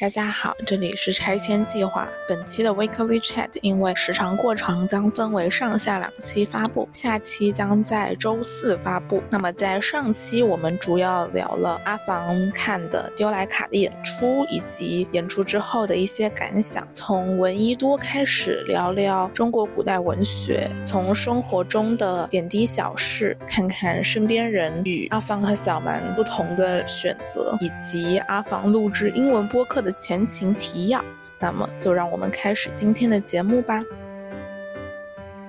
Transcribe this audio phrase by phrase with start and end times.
[0.00, 2.08] 大家好，这里是拆迁计划。
[2.28, 6.88] 本期的 Weekly Chat 因为时长过长，将分为上下两期发布。
[6.92, 9.20] 下期将在周四发布。
[9.28, 16.86] 那么在上期我们主要聊了阿房看的丢莱卡的演出，以及演出之后的一些感想。
[16.94, 29.87] 从闻一多开始聊聊中国古代文学，从生活中的点滴小事，看看身边人与阿房和小蛮不同的选择，以及阿房录制英文播客的。
[29.92, 31.02] 前情提要，
[31.38, 33.82] 那么就让我们开始今天的节目吧。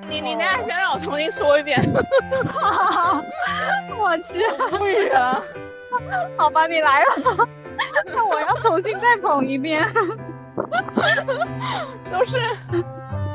[0.08, 1.80] 你你那先让我重新说一遍。
[4.00, 4.40] 我去，
[4.80, 5.44] 无语了。
[6.38, 7.48] 好吧，你来了。
[8.06, 9.88] 那我要重新再捧一遍。
[12.12, 12.38] 都是，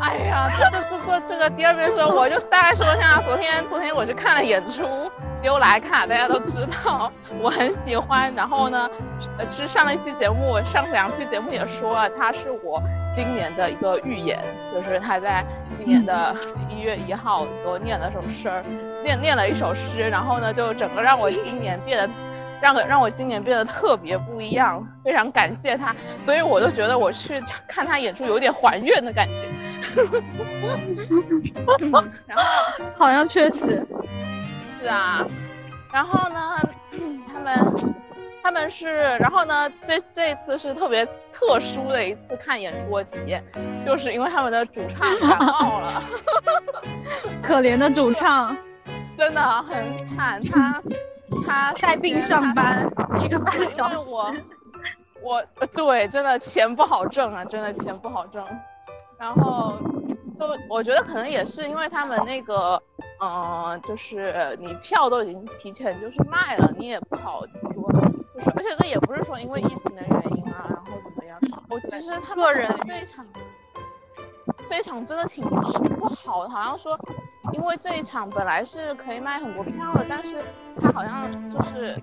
[0.01, 4.83] 哎呀，这这这这个第二遍说，我就大概说一下，昨天昨天我去看了演出。
[5.41, 8.33] 丢莱卡，大家都知道， 我很喜欢。
[8.35, 8.89] 然后呢，
[9.37, 12.83] 呃，是上一期节目，上两期节目也说了，他是我
[13.15, 15.45] 今年的一个预言，就是他在
[15.77, 16.35] 今年的
[16.71, 18.51] 一月一号给我念了首诗，
[19.03, 22.09] 念念了一首诗，然后呢，就整个让我今年变得，
[22.65, 29.35] 让让我今年变得特别不一样，非常感谢他，所以我就觉得我去 看他演出有点还愿的感觉。
[32.27, 32.43] 然后
[32.97, 33.87] 好像确实。
[34.79, 35.27] 是啊，
[35.93, 36.59] 然后呢，
[37.31, 37.95] 他们
[38.43, 41.05] 他们是，然后呢，这这一次是特别
[41.35, 43.45] 特殊的一次看演出的体验，
[43.85, 46.03] 就是因为他们的主唱感冒了，
[47.43, 48.57] 可怜的主唱，
[49.19, 49.85] 真的很
[50.17, 50.81] 惨，他
[51.47, 52.87] 他带病上班
[53.25, 54.35] 一个半小时，我
[55.23, 58.45] 我对，真的钱不好挣啊，真的钱不好挣，
[59.19, 59.75] 然后。
[60.37, 62.83] 就我觉得可能也是因为他们那个，
[63.23, 67.93] 嗯，就是你票都已经提前就是卖了，你也不好说，
[68.35, 71.39] 就是而且这也不是说因为疫情的原因啊，然后怎么样？
[71.71, 73.25] 我其实个人这一场，
[74.69, 76.99] 这一场真的挺不好的，好像说
[77.53, 80.43] 因为这一场本来是可以卖很多票的，但是
[80.81, 82.01] 他好像就是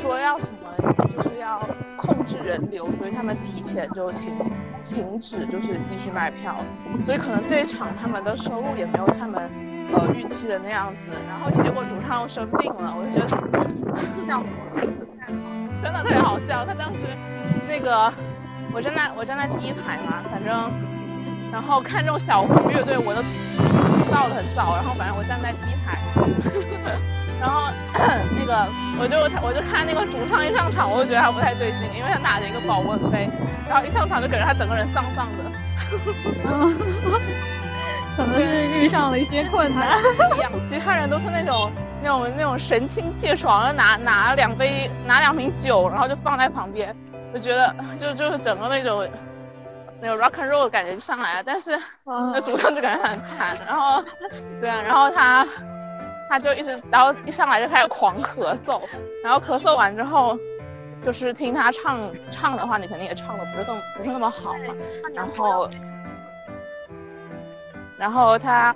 [0.00, 1.60] 说要什么，就是要
[1.96, 4.38] 控制人流，所以他们提前就停。
[4.86, 6.56] 停止就是继续卖票，
[7.06, 9.50] 所以可能这一场他们的收入也没有他们
[9.90, 11.16] 呃预期的那样子。
[11.26, 13.26] 然后结果主唱又生病了，我就觉得
[14.26, 14.92] 笑死了，
[15.82, 16.66] 真的特别好笑。
[16.66, 17.06] 他当时
[17.66, 18.12] 那个
[18.74, 20.70] 我站在我站在第一排嘛，反正
[21.54, 23.22] 然后看这种小胡乐队，我都
[24.10, 25.96] 到的很早，然后反正我站在第一排，
[27.40, 27.70] 然后
[28.34, 28.66] 那个
[28.98, 33.30] 我就我就看那个主唱一上场，我就觉得他不太对劲，因为他拿着一个保温杯。
[33.68, 35.44] 然后一上场就感觉他整个人丧丧的，
[38.16, 39.96] 可能是遇上了一些困难。
[40.34, 41.70] 一样，其他人都是那种
[42.02, 46.92] 那种那种神清气爽的拿拿两杯拿两瓶酒，然后就放在旁边，
[47.32, 49.06] 就觉得就就是整个那种
[50.00, 51.42] 那个 rock and roll 的感觉就上来了。
[51.44, 54.02] 但是那主唱就感觉很惨，然后
[54.60, 55.46] 对啊，然后他
[56.28, 58.80] 他就一直然后一上来就开始狂咳嗽，
[59.22, 60.38] 然后咳嗽完之后。
[61.04, 62.00] 就是听他唱
[62.30, 64.74] 唱的话，你肯定也唱的不是那么不是那么好嘛。
[65.14, 65.68] 然后，
[67.98, 68.74] 然后他，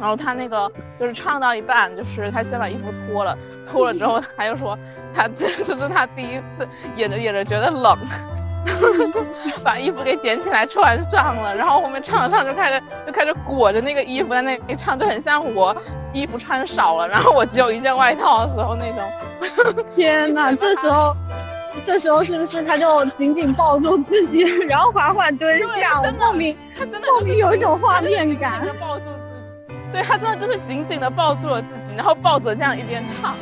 [0.00, 3.36] 然后他那个就是唱到一半，就是他先把衣服脱了，
[3.70, 4.78] 脱了之后他又说
[5.14, 7.94] 他这这是他第一次演着演着觉得冷，
[9.64, 15.76] 把衣服给捡起来穿上了，然后后面唱着唱就开始就开始裹着那个衣服在那里唱，就很像我。
[16.14, 19.82] 衣服穿少了，然后我只有一件外套的时候那种。
[19.96, 21.16] 天 哪，这时候，
[21.86, 26.02] 这时候是不是他就紧紧抱住自己，然后缓缓蹲下？
[26.04, 28.60] 我莫名，他真的莫名有一种画面感。
[28.78, 33.34] 抱住自己，对他真的就是紧紧的抱住了自己，然后抱着这样一边唱。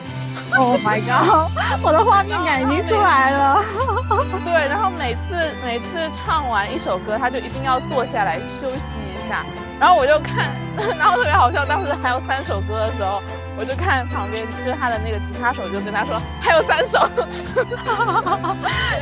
[0.56, 1.50] Oh my god，
[1.82, 3.64] 我的画面感已经出来了。
[4.44, 9.44] 对，然后每次每次唱完一首歌，他就一定要坐下来休息一下。
[9.78, 10.50] 然后我就看，
[10.98, 11.64] 然后特别好笑。
[11.64, 13.22] 当时还有三首歌的时候，
[13.56, 16.98] 我就看旁边就是他的那个吉他手，就跟他说还有三首，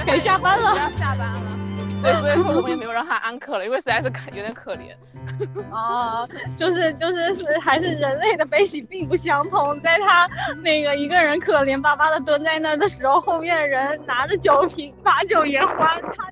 [0.06, 1.57] 可以下班了，要下班了。
[2.02, 4.94] 对，所以说我们也没有让他安可了，因为实在是可有点可怜。
[5.70, 10.28] 哦，就是就是是还是人类的悲喜并不相通，在他
[10.62, 16.28] 那个一个人可怜巴巴的蹲在那儿的时候，后面的人拿着酒瓶把酒言欢，他。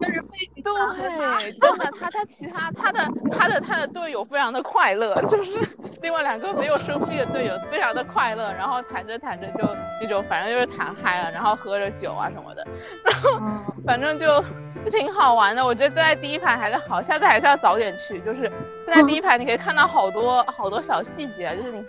[0.00, 0.28] 就是被
[0.62, 3.06] 对，真的，他他其他他的
[3.38, 5.58] 他的他的队友非常的快乐，就是
[6.00, 9.68] 另外两个没有生病的队友非常的快乐，然后谈着谈着就
[10.00, 12.66] 那种反正就是谈嗨了，然后喝着酒啊什么的，
[13.04, 14.42] 然后反正就
[14.84, 15.64] 就挺好玩的。
[15.64, 18.20] 我觉得坐在第一排还是好，下次还是要早点去。
[18.20, 18.50] 就是
[18.84, 21.84] 坐在第一排，你可以看到好多好多小细节，就是你，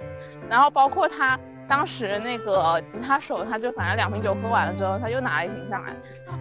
[0.49, 1.39] 然后包括他。
[1.69, 5.93] 当时那个吉他手他就反正两瓶酒喝完了之后，他又拿了一瓶上来，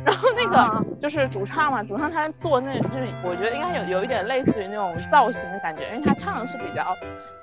[0.05, 6.85] 然后那个就是主唱嘛，主唱他做那就是我觉得应该有有一点类似于那种造型的感觉，因为他唱的是比较。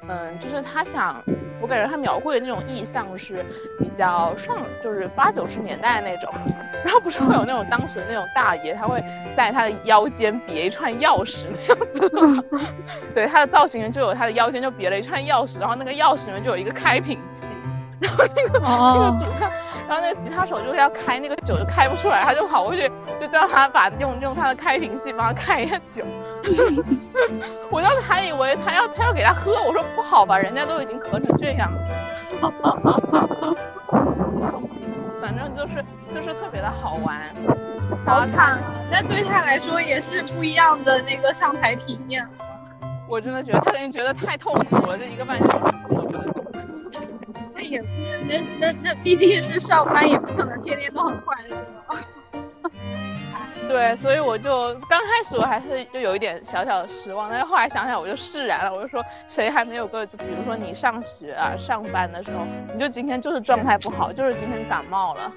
[0.10, 1.22] 嗯，就是他想，
[1.60, 3.46] 我感觉他描绘的那种意象是
[3.80, 6.34] 比较上，就是八九十年代那种。
[6.86, 9.04] 然后不是会有那种当时的那种大爷，他会
[9.36, 12.46] 在他的腰间别一串钥匙那样子。
[13.14, 17.46] 对，他的造型就有他的腰间就别了一串钥匙，然后那个钥匙里面就有一个开瓶器。
[18.00, 19.50] 然后那个那个主唱，
[19.88, 26.04] 然后那个吉他手就是要开那个酒就开不出来，他就跑过去就叫他把用用他的开瓶器帮他开一下酒。
[27.72, 31.80] 我当时还以为他要他要给他喝，我说不好吧，人家都已经咳成这样了。
[35.20, 35.84] 反正就是
[36.14, 37.20] 就是特别的好玩，
[38.06, 38.60] 好惨，
[38.92, 42.26] 那对他来说也是不一样的那个上台体验。
[43.10, 45.76] 我真的觉得他肯定觉得太痛苦了，这一个半小时。
[47.58, 47.82] 那也
[48.28, 51.58] 那那那毕竟是上班，也不可能天天都很快乐。
[53.68, 65.30] 对，所以我就刚开始我还是就有一点小小的失望，但是后来想想我就释然了，我就说谁还没有个就比如说你上学啊上班的时候，你就今天就是状态不好，就是今天感冒了，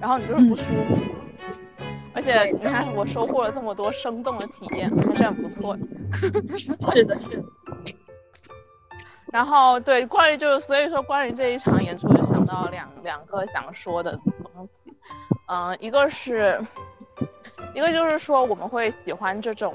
[0.00, 0.98] 然后你就是不舒服，
[2.12, 5.74] 而且你看我收获了这么多生动的体验，还是很不错。
[6.92, 7.42] 是的，是的。
[9.32, 14.12] 然后对，关于就所以说关于这一场演出，就想到两两个想说的
[14.52, 14.94] 东西，
[15.48, 16.60] 嗯，一个是。
[17.74, 19.74] 一个就是说，我们会喜欢这种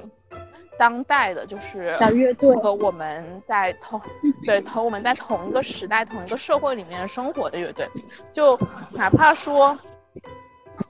[0.80, 4.02] 当代的，就是小乐队和我们在同
[4.44, 7.88] 对和我们在同一个时代、同一个社会里面生活的乐队，
[8.34, 8.60] 就
[8.92, 9.78] 哪怕说，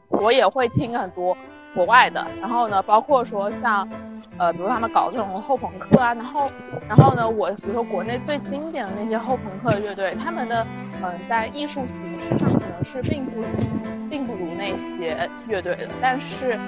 [0.07, 1.37] 我也会听很多
[1.73, 3.87] 国外的，然后呢，包括说像
[4.37, 6.49] 呃，比如他们搞这种后朋克啊，然后
[6.87, 10.65] 然后呢，我比如说国内最经典的那些后朋克乐队，他们的
[11.03, 13.43] 嗯，在艺术形式上可能是并不
[14.09, 16.59] 并不如那些乐队的，但是。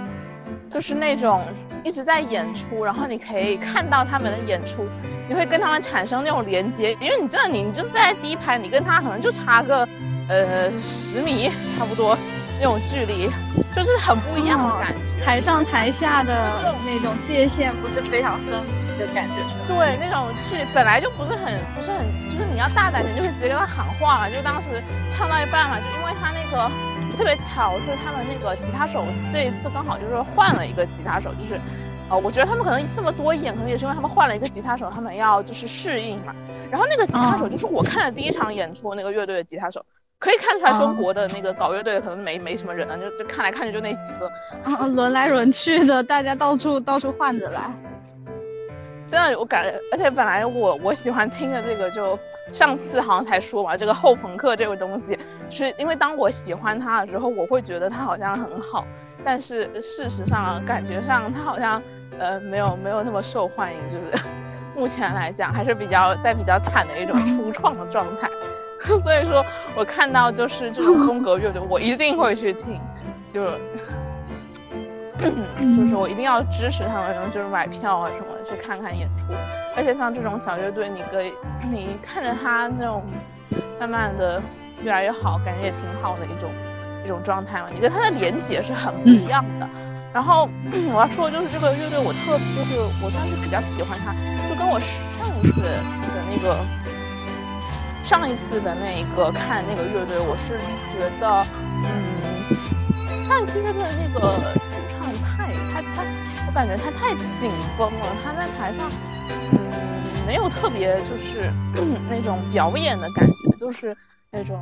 [0.69, 1.41] 就是那种
[1.85, 4.85] 一直在演出，然后你可以看到他们的演出，
[5.29, 9.87] 你会跟他们产生那种连接，因为你真的你你就在第一排，你跟他可能就差个
[10.27, 12.17] 呃十米差不多。
[12.59, 13.29] 那种距离，
[13.75, 15.25] 就是很不一样的感觉。
[15.25, 19.35] 台上台下的那种界限不是非常分明的感觉。
[19.67, 24.29] 对，那种距离本来就不是很不是很，就是你要大胆点，就会直接跟他喊话嘛。
[24.29, 26.71] 就当时唱到一半嘛，就因为他那个。
[27.17, 31.57] 特别巧是他们那个吉他手这一次刚好就是换了一个吉他手，就是，
[32.09, 36.35] 呃，我觉得他们可能这么多演，可能也是因为他们换了一个吉他手，他们要就是适应嘛。
[36.69, 39.85] 然后那个吉他手就是我看的第一场演出那个乐队的吉他手，
[40.19, 44.27] 可以看出来中国的那个搞乐队的可能没没什么人了，就就看来看去就那几个，
[44.63, 47.69] 啊，轮来轮去的，大家到处到处换着来。
[49.11, 52.17] 真的，我感觉，而且本来我我喜欢听的这个就。
[52.51, 55.17] 上次好像才说嘛，这个后朋克这个东西，
[55.49, 58.85] 是因为当我喜欢它的时候，我会觉得它好像很好，
[59.25, 61.81] 但是事实上感觉上它好像
[62.19, 64.23] 呃没有没有那么受欢迎，就是
[64.77, 68.29] 目前来讲还是比较在比较惨的一种初创的状态，
[69.03, 69.43] 所以说
[69.75, 72.79] 我看到就是这种风格乐队，我一定会去听，
[73.33, 73.59] 就是
[75.75, 79.33] 就是我一定要支持他们，然后就是买票啊什么的去看看演出。
[79.75, 81.33] 而且像这种小乐队，你可以
[81.69, 83.03] 你看着他那种
[83.79, 84.41] 慢慢的
[84.83, 86.49] 越来越好，感觉也挺好的一种
[87.03, 87.67] 一种状态嘛。
[87.73, 89.67] 你跟他的连接是很不一样的。
[90.13, 90.47] 然后
[90.93, 94.13] 我要说的就是这个乐队，我特就是我算是比较喜欢他，
[94.47, 95.83] 就跟我上一次的
[96.31, 96.57] 那个
[98.05, 100.57] 上一次的那一个看那个乐队，我是
[100.93, 101.45] 觉得
[101.83, 104.39] 嗯，上一次乐队的那个。
[106.55, 108.89] 感觉他太紧绷了，他在台上，
[109.51, 111.51] 嗯，没有特别就是
[112.09, 113.93] 那种表演的感觉，就是
[114.31, 114.57] 那种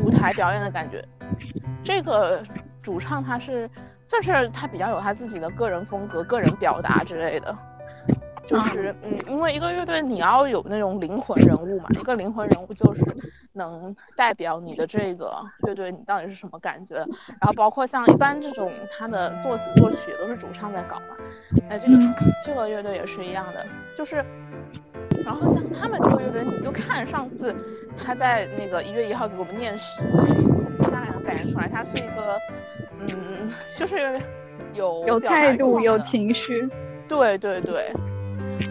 [0.00, 1.06] 舞台表演的感觉。
[1.84, 2.42] 这个
[2.82, 3.70] 主唱他是
[4.08, 7.56] 算是他比较有他自己的个人风格、个人表达之类的。
[8.50, 13.00] 就是嗯，因为一个乐队你要有那种灵魂人物嘛，一个灵魂人物就是
[13.52, 16.96] 能代表你的这个乐队，你到底是什么感觉。
[16.96, 21.14] 然后包括像一般这种他的作词作曲都是主唱在搞嘛，
[21.68, 21.98] 哎，这个
[22.44, 23.64] 这个乐队也是一样的，
[23.96, 24.16] 就是，
[25.24, 27.54] 然后像他们这个乐队，你就看上次
[27.96, 30.02] 他在那个一月一号给我们念诗，
[30.82, 32.36] 大概能感觉出来，他是一个
[33.06, 34.20] 嗯，就是
[34.74, 36.68] 有有态度、有情绪，
[37.06, 37.92] 对对对。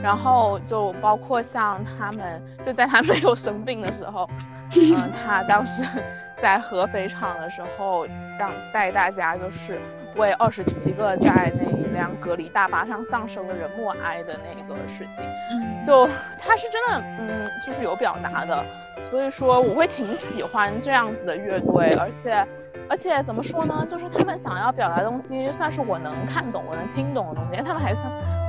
[0.02, 4.30] 然后就包括像他们，就在他没有生病的时候，
[4.76, 5.84] 嗯，他当时
[6.42, 8.06] 在合肥场的时候，
[8.38, 9.80] 让带大家就是
[10.16, 16.08] 为二十七个在那一辆隔离大巴上丧生的人默哀的那个事情，嗯，就
[16.40, 18.64] 他是真的，嗯，就是有表达的，
[19.04, 22.48] 所以说我会挺喜欢这样子的乐队，而且
[22.90, 27.94] 而且怎么说呢，就是他们想要表达的东西，算是我能看懂、我能听懂的东西，他们还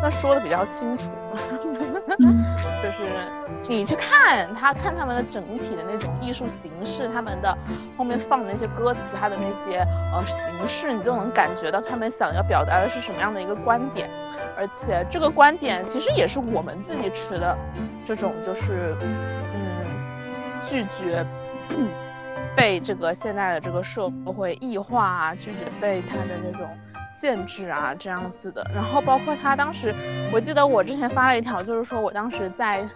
[0.00, 1.10] 算算说的比较清楚。
[2.82, 3.04] 就是
[3.68, 7.56] 你去看他看他们的整体的那种艺术形式，他们的
[7.96, 9.78] 后面放的那些歌词，他的那些
[10.12, 14.10] 呃形式，你就能感觉到他们想要表达的是什么样的一个观点。
[14.56, 17.56] 而且这个观点其实也是我们自己持的，
[18.06, 18.96] 这种就是
[19.54, 19.84] 嗯
[20.68, 21.24] 拒绝
[22.56, 26.66] 被这个现在的这个社会异化啊，拒绝被他的那种。
[27.20, 29.94] 限制啊，这样子的，然后包括他当时，
[30.32, 32.88] 我记得我之前发了一条，就是说我当时在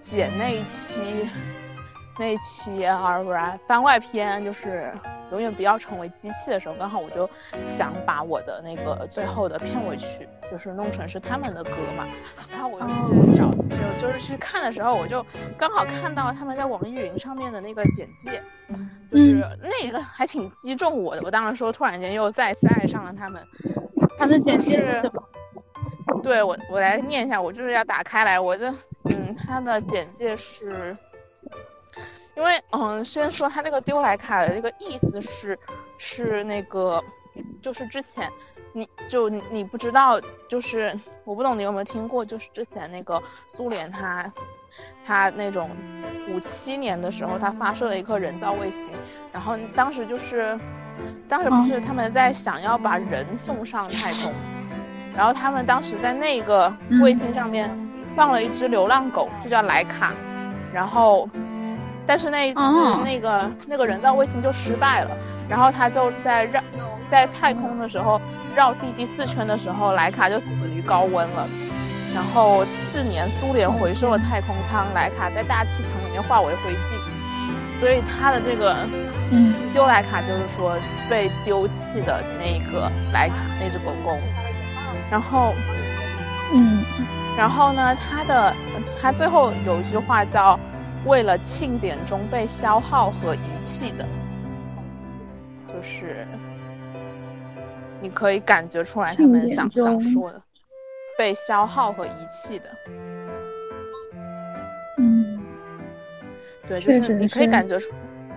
[0.00, 1.28] 剪那一期，
[2.18, 4.92] 那一期啊不是番外篇，就是
[5.32, 7.28] 永远不要成为机器的时候，刚好我就
[7.76, 12.06] 想把我的那个最后的片尾曲，就是弄成是他们的歌嘛，
[12.50, 12.86] 然后我就
[13.24, 15.24] 去找，就就是去看的时候，我就
[15.58, 18.40] 刚好看到他们在网易云上面的那个简介。
[19.10, 23.42] 就是那个还挺击中我的，我当时说突然间又再次爱上了他们。
[24.18, 25.12] 他的简介 是，
[26.22, 28.66] 对我我来念一下，我就是要打开来，我就
[29.04, 30.96] 嗯，他的简介是，
[32.36, 35.58] 因为嗯，先说他那个丢莱卡的这个意思是
[35.98, 37.02] 是那个，
[37.60, 38.30] 就是之前
[38.72, 44.32] 你就你不知道，就是我不懂你有没有听过，就是之前那个苏联他。
[45.04, 45.68] 他那种
[46.30, 48.92] 五七年的时候，他发射了一颗人造卫星，
[49.32, 50.56] 然后当时就是，
[51.28, 54.32] 当时不是他们在想要把人送上太空，
[55.16, 56.72] 然后他们当时在那个
[57.02, 57.68] 卫星上面
[58.14, 60.14] 放了一只流浪狗，就叫莱卡，
[60.72, 61.28] 然后，
[62.06, 62.60] 但是那一次
[63.04, 65.10] 那个那个人造卫星就失败了，
[65.48, 66.60] 然后他就在绕
[67.10, 68.20] 在太空的时候
[68.54, 71.48] 绕地第四圈的时候，莱卡就死于高温了。
[72.14, 78.76] 然后次年，苏联回收了太空舱，莱卡在大气层里面化为灰烬，所以他的这个，
[79.30, 80.76] 嗯，丢莱卡就是说
[81.08, 84.18] 被丢弃的那个莱卡那只狗狗。
[85.10, 85.54] 然后，
[86.52, 86.84] 嗯，
[87.36, 88.52] 然后呢，他的
[89.00, 90.58] 他最后有一句话叫
[91.06, 94.06] “为了庆典中被消耗和遗弃的”，
[95.68, 96.26] 就是
[98.00, 100.42] 你可以感觉出来他们想想说的。
[101.18, 102.64] 被消耗和遗弃的，
[104.96, 105.38] 嗯，
[106.66, 107.92] 对，就是你可以感觉出，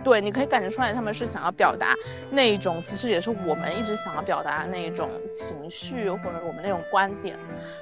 [0.06, 1.96] 对，你可以感觉出来，他们是想要表达
[2.30, 7.36] 那一种，其实也是我们一直想要表达的那一种情绪或者我们那种观点，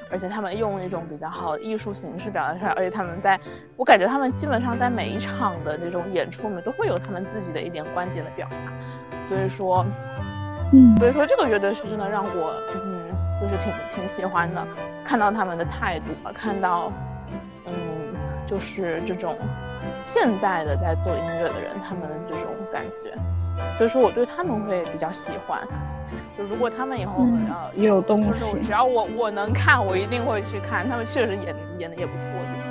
[0.09, 3.37] 而且他们用一种比较好的艺术形式表达出来，而且他们在，
[3.75, 9.85] 我感觉他们基本上在每一场的那种演出里面都会有他们自己的一点观点的表达，所以说，
[10.71, 13.03] 嗯，所以说这个乐队是真的让我，嗯。
[13.41, 14.65] 就是挺挺喜欢的，
[15.03, 16.89] 看到他们的态度啊，看到，
[17.65, 17.73] 嗯，
[18.47, 19.35] 就是这种
[20.05, 23.13] 现在的在做音乐的人，他们的这种感觉，
[23.77, 25.59] 所以说我对他们会比较喜欢。
[26.37, 30.87] 就如果他们以后呃有东西，只要我我能看，我一定会去看。
[30.89, 32.29] 他们确实演演的也不错，就
[32.61, 32.67] 是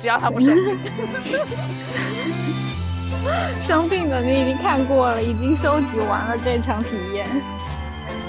[0.00, 0.78] 只要他不生病。
[3.58, 7.26] 生病的你已经看过了，已经收集完了这场体验。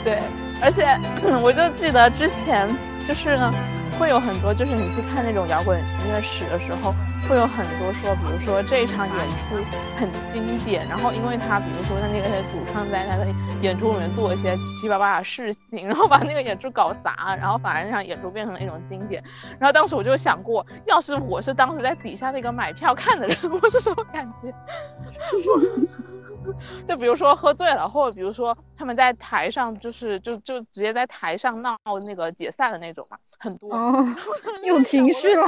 [0.04, 0.20] 对。
[0.62, 0.98] 而且
[1.44, 2.66] 我就记得之前
[3.06, 3.54] 就是呢，
[4.00, 6.94] 会有很多，就是你去看那种摇滚音乐史的时候，
[7.30, 9.56] 会有很多说，比如说这一场演出
[9.98, 13.26] 很经典，然后因为他比如说他那个主唱在他的
[13.62, 19.24] 演出里面做一些七七八八的事情，然后把那个演出搞砸，然后反而那场演出变成了一种经典。
[19.60, 24.54] 然后当时我就想过，要是我是当时在底下那个买票看的人， 我是什么感觉？
[26.88, 33.70] 就比如说喝醉了，或者比如说他们在台上，就是就就直接在台上闹那个解散的那种嘛，很多，
[34.64, 35.46] 有情绪了。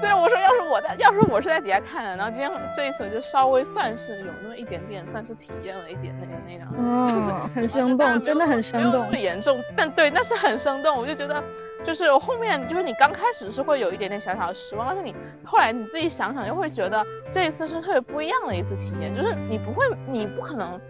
[0.00, 11.42] 对，我说要是我在，要是我是在底下看的，然后今天这一次就稍微算是有那么一点点，算是体验了一点那个那样，嗯，很生动，真的很生动，不严重，但对，那是很生动，我就觉得。
[11.86, 15.14] 就是后面，就是你刚开始是会有一点点小小的失望，但是你
[15.44, 19.14] 后来你自己想想，又会觉得这一次是特别不一样的一次体验。
[19.14, 20.80] 就是你不会，你不可能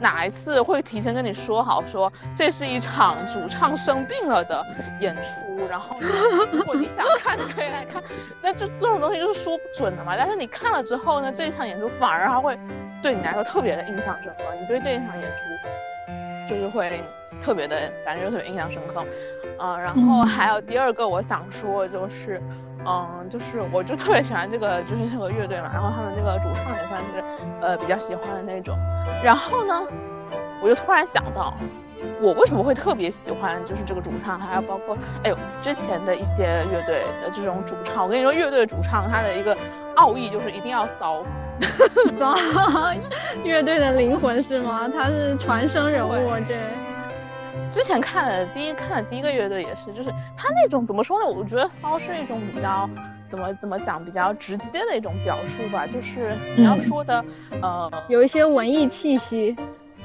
[0.00, 4.64] 哪一次会提前跟你说好，说这是一场主唱生病了的
[5.00, 5.96] 演出，然后
[6.52, 8.00] 如果你想看，你可以来看。
[8.40, 10.14] 那这这种东西就是说不准的嘛。
[10.16, 12.56] 但是你看了之后呢，这一场演出反而还会
[13.02, 14.44] 对你来说特别的印象深刻。
[14.60, 17.02] 你对这一场演出就是会
[17.42, 19.04] 特别的，反正就特别印象深刻。
[19.58, 22.42] 嗯，然后还有第二个我想说就是，
[22.84, 27.24] 嗯，就是我就特别喜欢这个，就是这个乐队嘛，然后他们这个主唱也算是，
[27.60, 28.76] 呃，比较喜欢的那种。
[29.22, 29.82] 然后呢，
[30.60, 31.54] 我就突然想到，
[32.20, 39.56] 我为什么会特别喜欢就是这个主唱，还有包括哎呦之前的一些乐队的这种主唱，我跟你说，乐队主唱他的一个
[39.94, 41.22] 奥义就是一定要骚，
[42.18, 42.34] 骚，
[43.44, 44.90] 乐队的灵魂是吗？
[44.92, 46.10] 他是传声人物，
[46.48, 46.58] 对。
[47.70, 51.26] 之前看的第一看的第一个乐队也是，就是他那种怎么说呢？
[51.26, 52.88] 我觉得骚是一种比较
[53.30, 57.24] 怎么怎么讲比较直接的一种表述吧，就是你要说的
[57.62, 59.56] 呃有一些文艺气息。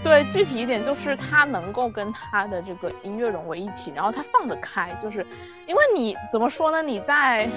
[0.02, 5.26] 对，具体一点就是他能够跟他的这个音乐融为一体，然后他放得开，就是
[5.68, 6.82] 因为你怎么说呢？
[6.82, 7.50] 你在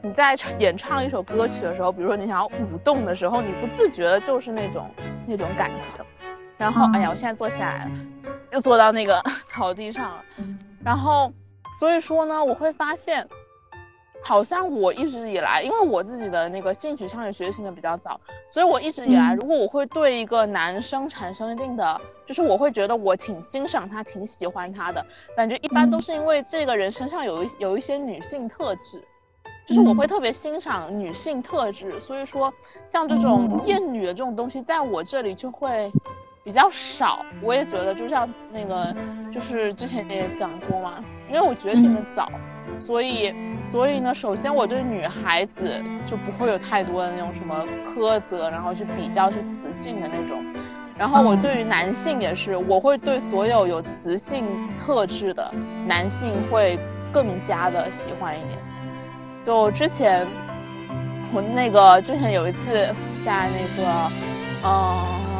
[0.00, 4.88] 你在演唱一首歌曲的时候，比如说你想要舞动的时候，你不自觉的就是那种
[5.26, 6.04] 那种感情。
[6.62, 7.90] 然后，哎呀，我现在坐起来了，
[8.52, 10.24] 又坐到那个 草地上了。
[10.84, 11.32] 然后，
[11.80, 13.26] 所以说呢，我会发现。
[14.24, 18.20] 好像我一直以来，因为我自己的那个性取向也觉醒的比较早，
[18.52, 25.04] 所以我一直以来，如果我会对一个男生产生一定的，就是我会觉得我挺欣赏他，挺喜欢他的
[25.36, 29.02] 感觉，一般都是因为这个人身上有一有一些女性特质，
[29.66, 32.54] 就是我会特别欣赏女性特质，所以说
[32.90, 35.90] 像这种厌女的这种东西，在我这里就会
[36.44, 37.24] 比较少。
[37.40, 38.94] 我也觉得，就像那个，
[39.32, 42.30] 就是之前也讲过嘛，因为我觉醒的早。
[42.78, 43.34] 所以，
[43.64, 50.42] 所以呢，首先我对女孩子就不会有太多的那种什么苛责，然后去比较去雌竞的那种。
[50.96, 54.44] 然后我对于男性也是，我会对所有有雌性
[54.78, 55.52] 特质的
[55.86, 56.78] 男性会
[57.12, 58.58] 更加的喜欢一点。
[59.44, 60.26] 就之前，
[61.32, 62.94] 我那个之前有一次
[63.24, 64.10] 在那个，
[64.64, 65.31] 嗯，是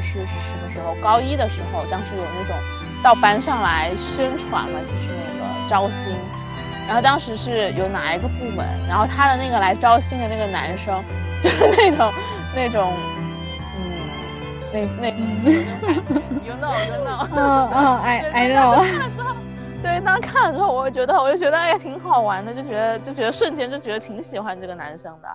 [0.00, 0.94] 是是什么时候？
[1.02, 2.54] 高一的时候，当时有那种
[3.02, 6.16] 到班上来宣传嘛，就是那个招新。
[6.86, 11.04] 然后当时是有哪一个部门，然后他的那个来招新的那个男生，
[11.42, 12.10] 就是那种
[12.54, 12.90] 那种，
[13.76, 14.08] 嗯，
[14.72, 15.08] 那那，
[16.42, 18.80] you know you know， 嗯嗯，I I know。
[18.80, 19.36] 看了之后，
[19.82, 25.28] 对，当时看了之后，我就觉得我就觉得哎挺好玩的，就觉得就觉得瞬间就觉得挺喜欢这个男生的，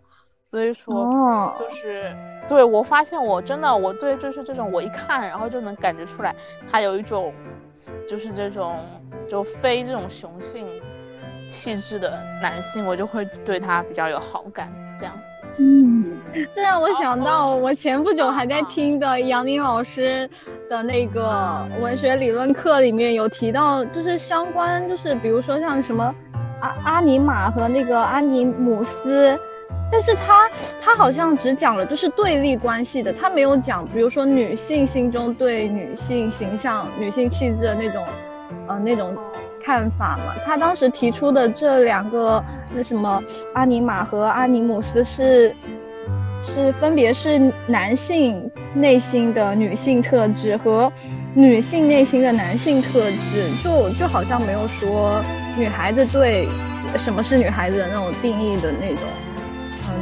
[0.54, 2.16] 所以说就是
[2.48, 6.36] 对我发现我真的我对就是这种我一看然后就能感觉出来
[6.72, 7.34] 他有一种
[8.08, 8.78] 就是这种
[9.28, 10.68] 就非这种雄性。
[11.50, 15.14] 气质的男性，我就会对他比较有好感，这样。
[15.58, 16.18] 嗯，
[16.52, 20.28] 这让我想到我前不久还在听的杨宁老师
[20.70, 26.16] 的那个文学理论课里面有提到，就是相关，就是比如说像什么
[26.62, 29.38] 阿阿尼玛和那个阿尼姆斯，
[29.94, 30.50] 但是他
[30.82, 38.04] 他好像只讲了就是对立关系的，他没有讲，比如说女性心中对女性形象、女性气质的那种，
[38.68, 39.16] 呃，那种。
[39.66, 42.44] 看法嘛，他当时提出的这两个
[42.76, 45.56] 那什么阿尼玛和阿尼姆斯是
[46.42, 50.92] 是分别是男性内心的女性特质和
[51.34, 55.24] 女性内心的男性特质，就就好像没有说
[55.58, 56.46] 女孩子对
[56.98, 59.00] 什么是女孩子的那种定义的那种。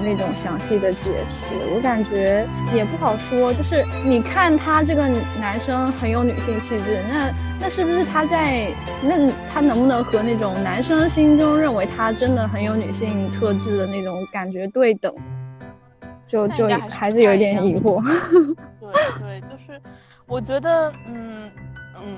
[0.03, 3.53] 那种详细的解释，我感觉也不好说。
[3.53, 5.07] 就是你看他这个
[5.39, 8.71] 男生很有女性气质，那那是不是他在
[9.03, 15.13] 那他能不能和那种男生心中认为他真的很有女性特质的那种感觉对等？
[16.27, 18.01] 就就还是有点疑惑。
[18.79, 19.81] 对对，就是
[20.25, 21.51] 我觉得，嗯
[21.97, 22.17] 嗯。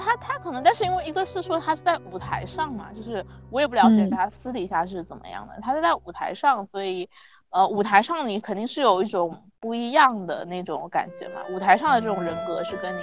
[0.00, 5.60] 他他可能，但是因为一个是说他是在舞台上嘛，就是我也不了解他私底下是怎么样的。
[5.60, 7.08] 他是在舞台上，所以，
[7.50, 11.42] 呃，舞台上你肯定是有一种不一样的那种感觉嘛。
[11.50, 13.00] 舞台上的这种人格是跟你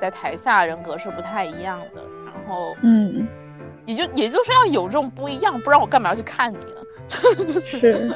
[0.00, 2.02] 在台下人格是不太一样的。
[2.24, 3.26] 然后，嗯，
[3.84, 6.80] 也就也就是要有这种不一样，不然我干嘛要去看你呢？
[7.10, 8.08] 就是，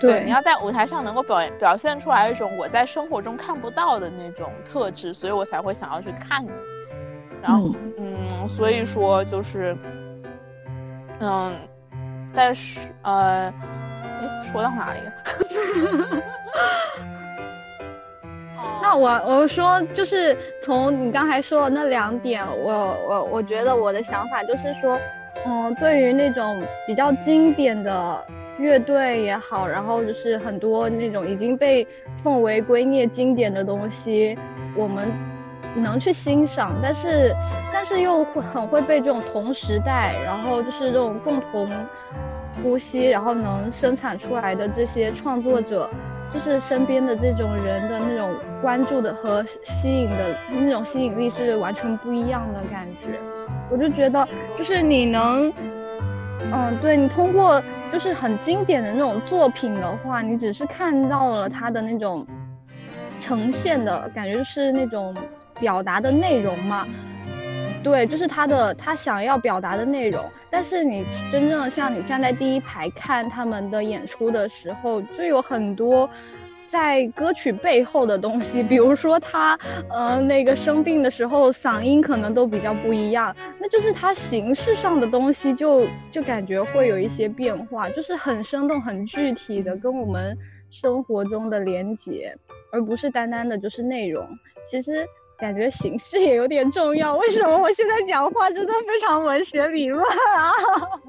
[0.00, 6.50] 对，你要在舞台上能够表演表现出来一种我在生活中看不到的那种特质，所以我才会想要去看你。
[7.42, 9.76] 然后，嗯，所以说就是，
[11.20, 11.52] 嗯，
[12.34, 13.52] 但是，呃，
[14.20, 15.12] 哎，说到哪里了？
[18.80, 24.98] 那我我说就是从你刚才说的那两点，我我我觉得我的想法就是说，
[25.46, 28.24] 嗯，对于那种比较经典的
[28.58, 31.86] 乐队也好，然后就是很多那种已经被
[32.22, 34.38] 奉为圭臬经典的东西，
[34.76, 35.10] 我们。
[35.74, 37.34] 能去欣赏，但是，
[37.72, 41.70] 但是又会很会被这种同时代，然后就是这种共同
[42.62, 45.88] 呼吸，然后能生产出来的这些创作者，
[46.32, 53.18] 就是身边的这种人的那种关注的和吸引的那种吸引力是完全不一样的感觉。
[53.70, 55.50] 我就觉得，就是你能，
[56.52, 62.26] 嗯，对你通过就是很经典的那种作品的话，你只是看到了他的那种
[63.18, 65.14] 呈现的感觉，是那种。
[65.60, 66.86] 表达的内容嘛。
[67.82, 70.24] 对，就是他的他想要表达的内容。
[70.50, 76.08] 但是你真正像你站在第一排看他们的演出的时候，就有很多。
[76.68, 79.58] 在歌曲背后的东西，比如说他，
[79.90, 90.34] 呃，那个生病的时候嗓音可能都比较不一样，那就是他形式上的东西就就感觉会有一些变化，就是很生动、很具体的跟我们
[90.70, 92.34] 生活中的连接，
[92.72, 94.26] 而不是单单的就是内容。
[94.66, 95.06] 其实。
[95.42, 100.00] 感觉形式也有点重要，为什么我现在讲话真的非常文学理论
[100.36, 100.52] 啊？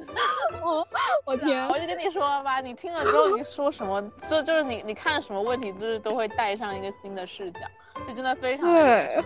[0.65, 0.88] 我
[1.24, 7.60] 我天，我就跟你说吧，你听了之后你说什么，这就是你你看什么问题，就是都会带上一个新的视角，
[8.08, 9.22] 就真的非常对，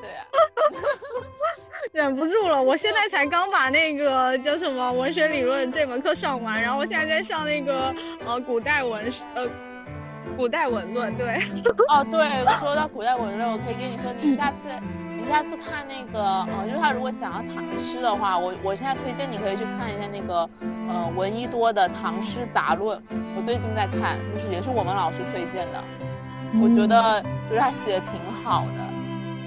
[0.00, 0.22] 对啊，
[1.90, 7.92] 忍不住了，我现在才刚把那个叫什么文学理论这门课上完，然后我现在在上那个
[8.24, 9.50] 呃古代文呃。
[10.36, 11.40] 古代文论，对。
[11.88, 14.68] 哦，对，说到古代文论，我可以跟你说，你下次，
[15.16, 16.20] 你下次看那个，
[16.56, 20.48] 呃，就是他如果讲到唐诗的话，我我现在推荐你可以去看一下那个，
[20.88, 22.98] 呃，闻一多的《唐诗杂论》，
[23.36, 25.82] 我最近在看，就是也是我们老师推荐的，
[26.60, 28.80] 我觉得就是他写的挺好的，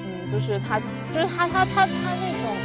[0.06, 0.80] 嗯，就是他，
[1.14, 2.56] 就是他他他他那种，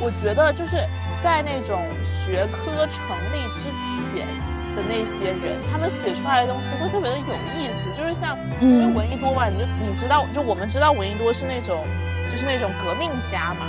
[0.00, 0.76] 我觉得就是
[1.22, 3.70] 在那种学科成立之
[4.12, 4.26] 前。
[4.74, 11.84] 的那些人，他们写出来的东西会特别的有意思，就是像因为闻一多嘛，你就你知道，就我们知道闻一多是那种，
[12.30, 13.66] 就是那种革命家嘛，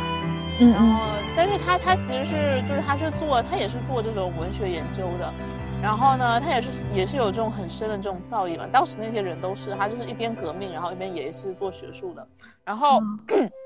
[0.59, 5.33] 嗯，然后但是他他其实是就是他是做他也是做这种文学研究的，
[5.81, 12.27] 然后呢，他也是也是有这种很深的这种造诣嘛，当时那些人都是他就是一边革命，然后一边也是做学术的，
[12.63, 13.01] 然后。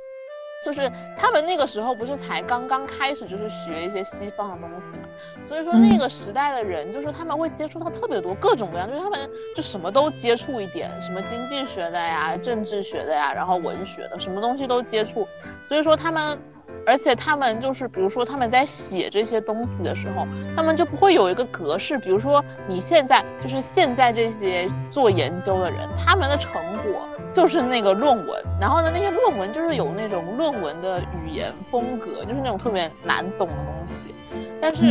[0.63, 5.05] 就是他们那个时候不是才刚刚开始，就是学一些西方的东西嘛，
[5.47, 15.27] 所以说那个时代的人，就是他们会接触到特别多各种各样，就是他们就什么都接触一点，什么经济学的呀、政治学的呀，然后文学的，什么东西都接触，
[15.67, 16.37] 所以说他们。
[16.85, 21.97] 而且他们就是，比如说他们在写这些东西的时候，他们就不会有一个格式。
[21.97, 34.15] 比如说你现在就是现在这些做研究的人，他们的成果就是那个论文，然后呢，那些论文就是有那种论文的语言风格，就是那种特别难懂的东西。
[34.61, 34.83] 但是，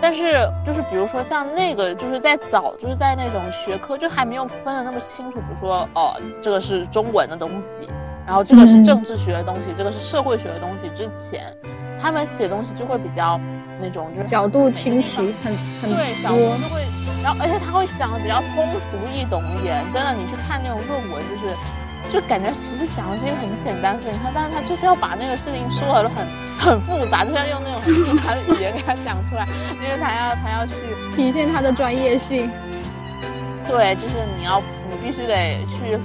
[0.00, 0.32] 但是
[0.66, 7.88] 就是比如说像那个，就是在早就是在那种学科就还没有分的那么清楚，比如说哦，这个是中文的东西。
[8.24, 10.88] 然后这个是政治学的东西，这个是社会学的东西。
[10.90, 11.52] 之前，
[12.00, 13.38] 他们写东西就会比较
[13.80, 16.80] 那种，就是角度清晰，很很对，角度就会，
[17.22, 19.84] 然后而且他会讲的比较通俗易懂一点。
[19.92, 21.56] 真的，你去看那种论文，就是
[22.10, 26.26] 就感觉其实讲的是一个很简单的事情，他但是他就是要把那个事情说的很
[26.58, 29.46] 很复杂，就是要用那种很复杂的语言给他讲出来，
[29.82, 30.74] 因为他要他要去
[31.14, 32.50] 体现他的专业性。
[33.68, 35.98] 对，就是你要你必须得去。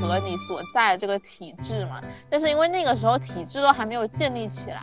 [0.00, 4.82] 符合你所在这个体制嘛，但是因为那个时候体制都还没有建立起来，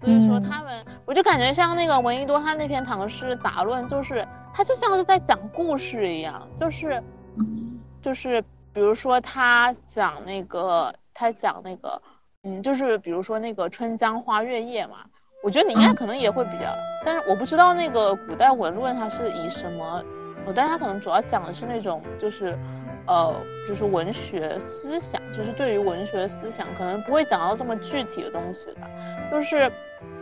[0.00, 7.02] 所以说他们，我就感觉像那个闻一多他那篇唐诗杂论，就是他就像是在讲故事一样，就是，
[8.00, 8.40] 就是
[8.72, 12.00] 比如说他讲那个，他讲那个，
[12.44, 14.98] 嗯，就是比如说那个春江花月夜嘛，
[15.42, 16.72] 我觉得你应该可能也会比较，
[17.04, 20.02] 但是我不知道那个古代文论它是以什么，
[20.46, 22.56] 我但是他可能主要讲的是那种就是。
[23.06, 23.38] 呃，
[23.68, 28.88] 就是文学思想，就是对于文学思想，可能不会讲到这么具体的东西吧。
[29.30, 29.70] 就是，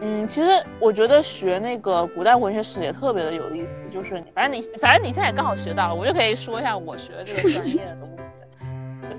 [0.00, 0.48] 嗯，其实
[0.80, 3.84] 我觉得学那个古代文学史也特别的有意思。
[3.92, 8.22] 就是，反正你，反正你现在也刚好学到了，我就可以说一下我学的这个专业的东西。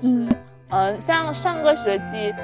[0.02, 0.36] 就是，
[0.70, 2.34] 呃，像上个学期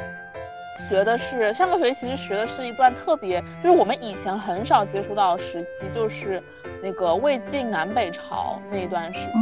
[0.89, 6.43] 学的是，上个学期其实学的是一段特别，就是我们以前很少接触到的时期，就是。
[6.83, 9.33] 那个魏晋南北朝那一段时间，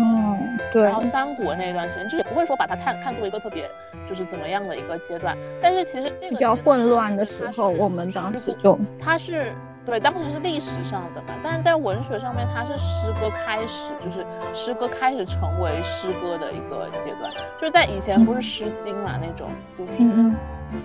[0.72, 3.70] 对，然后三国那一段时间，就也不会说把它看看作一个特别
[4.08, 9.52] 就是怎么样的一个阶段，但是其实这个比较混乱的时候，我们当时就它是
[9.86, 19.92] 对当时是历史上的吧，但是在文学上面，它是诗歌开始，就是诗歌开始成为诗歌的一个阶段，就是在以前不是《诗经》嘛那种，就是，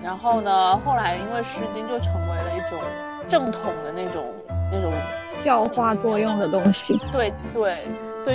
[0.02, 2.78] 然后呢，后来因为《诗经》就成为了一种
[3.28, 4.24] 正统的那种
[4.72, 4.92] 那种。
[5.44, 7.86] 教化作用的东西，对对对，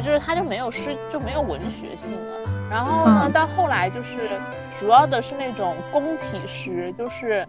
[0.02, 2.38] 就是它就没有诗，就没有文学性了。
[2.70, 4.30] 然后呢，到后来就是
[4.80, 7.46] 主要的是那种宫体诗，就是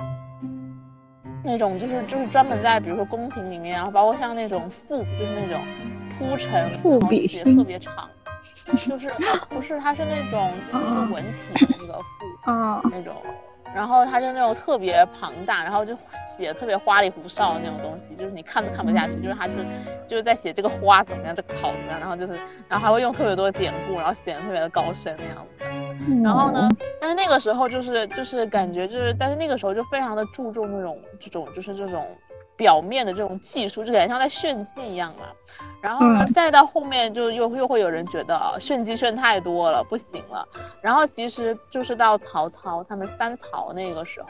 [1.44, 5.61] 那种就是就是专门在比如说宫廷里面，然后包括像那种赋，就是那种
[6.18, 8.09] 铺陈，然后写特别长，
[8.88, 9.11] 就是
[9.50, 13.14] 不是它是那种就是那个文体的那个赋，啊，那种
[13.74, 15.96] 然后他就那种特别庞大，然后就
[16.37, 19.66] 写特别花里胡哨的那种东西，就是你看都看不下去，就是他就是
[20.09, 25.64] 就是在写这个花怎么样，这个草怎么样，然后就是然后还会用特别多的典故，然后显得特别的高深那样子。
[26.22, 26.68] 然后呢，
[27.00, 32.06] 但是那个时候就是就是感觉就是，但是那个时候就非常的注重那种这种就是这种。
[32.61, 35.25] 表面的这种技术就感觉像在炫技一样嘛，
[35.81, 40.46] 然后呢，再到后面就又又会有人觉得炫技炫太多了，不行了。
[40.83, 44.29] 然后其实就是到曹操他们三曹那个时候，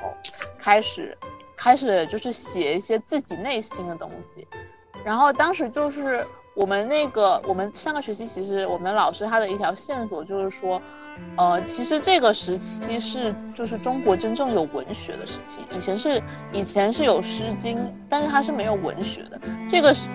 [0.60, 1.18] 开始
[1.56, 4.46] 开始就是写一些自己内心的东西。
[5.04, 6.24] 然后当时就是
[6.60, 10.80] 我们那个我们上个学期，其实我们老师他的一条线索就是说。
[11.36, 19.38] 呃，其实这个时期是就是中国真正有文学的时期，以前是以前是有《诗经》，但是它是没有文学的。
[19.68, 20.08] 这个是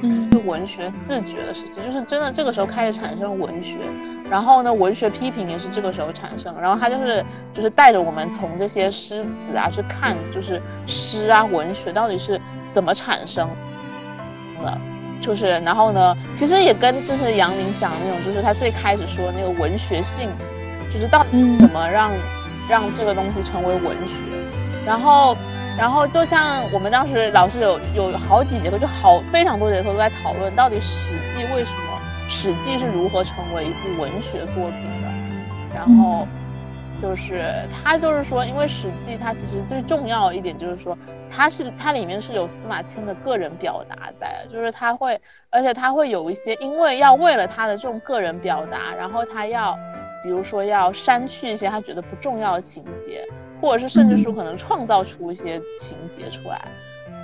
[0.46, 3.78] 文学自觉的时期，就是真的这个时候开始产生文学，
[4.32, 6.60] 然后呢，文学批评也是这个时候产生。
[6.60, 12.42] 然后他就是就是带着我们从这些诗词啊去看，就是诗啊文学到底是
[12.74, 13.48] 怎么产生
[14.64, 14.76] 的，
[15.26, 20.30] 就是然后呢，其实也跟就是杨林讲的那种，就是他最开始说那个文学性。
[20.94, 22.10] 就是到底怎么让
[22.70, 24.16] 让这个东西成为文学，
[24.86, 25.36] 然后
[25.78, 32.00] 然后就像我们当时老师有有好几节课，就好非常多节课都在讨论到底《史记》为什么
[32.32, 35.10] 《史记》是如何成为一部文学作品的，
[35.76, 36.26] 然后
[37.06, 40.98] 就是他就是说，因为《史记》它其实最重要一点就是说，
[41.30, 49.78] 它是它里面是有司马迁的个人表达在，就是他会，而且他会有一些，因为要为了他的这种个人表达，然后他要。
[50.24, 53.24] 比如说要删去一些他觉得不重要的情节，
[53.62, 56.60] 或者是甚至说可能创造出一些情节出来，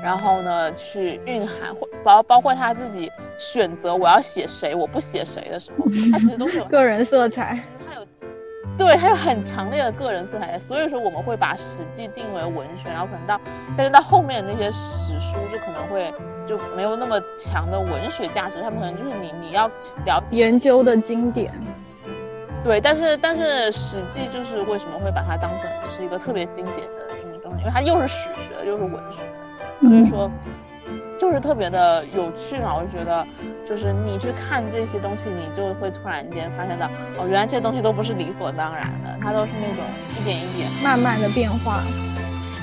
[0.04, 7.60] 然后呢去蕴含，或包包括他自己选择我要写谁，我不写谁的时候，他其实都是有个人色彩，
[8.78, 13.40] 对他有很强烈的个人色彩，所以说我们会把《史记》定为文学，然后可能到，
[13.78, 16.12] 但是到后面的那些史书就可能会
[16.48, 19.68] 就没有那么强的文学价值，他们可能就是你你要
[20.06, 21.54] 了解研究的经典。
[22.64, 29.24] 对，但是但是《史记》就是为什么会把它当成是一个特别经典的一种东西，因为它又是史学又是文学，
[29.82, 30.30] 所以说
[31.22, 32.74] 就是特别的有趣嘛。
[32.74, 33.24] 我就觉得，
[33.64, 39.86] 就是你去看这些东西，你就会突然间发现到，哦，原来这些东西都不是理所当然的，它都是那种
[40.18, 41.84] 一点一点慢慢的变化。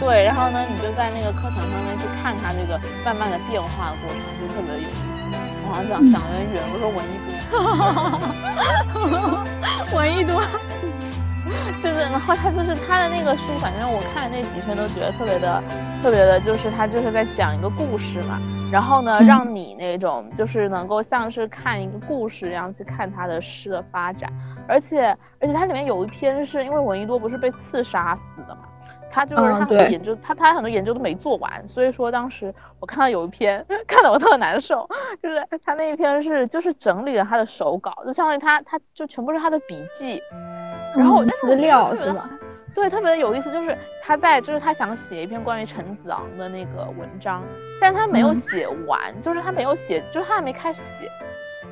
[0.00, 5.06] 对，然后呢，你就在那个课堂上面去看它这个慢慢的变化的过程，就特别的有意思。
[5.62, 7.30] 我好像讲讲的远，我说文艺多。
[9.96, 10.42] 闻一多，
[11.80, 15.62] 就是，然后他就是他的那个书，反正我看的那几篇都觉得特别的，
[16.02, 18.38] 特别的，就是他就是在讲一个故事嘛，
[18.72, 24.32] 然后呢，让你那种就是能够像是看一个故事一样去看他的诗的发展，
[24.68, 25.06] 而且
[25.40, 28.62] 而且它里面有一篇是因为闻一多不是被刺杀死的嘛。
[29.10, 34.88] 他就是他很多研究，他他很多研究都没做完，所以说当时我看到有一篇， 看得我特难受，
[35.20, 40.22] 就是他那一篇是就是整理了他的手稿，就相当于他他就全部是他的笔记，
[40.94, 42.30] 然后资料是吧？
[42.78, 47.42] 对，特别的有意思，就是他在就是他想写一篇关于陈子昂的那个文章，
[47.80, 51.10] 但他没有写完，就是他没有写，就是他还没开始写，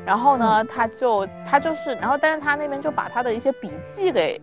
[0.05, 4.41] 然后呢，他就他就是，然后但是他那边就把他的一些笔记给。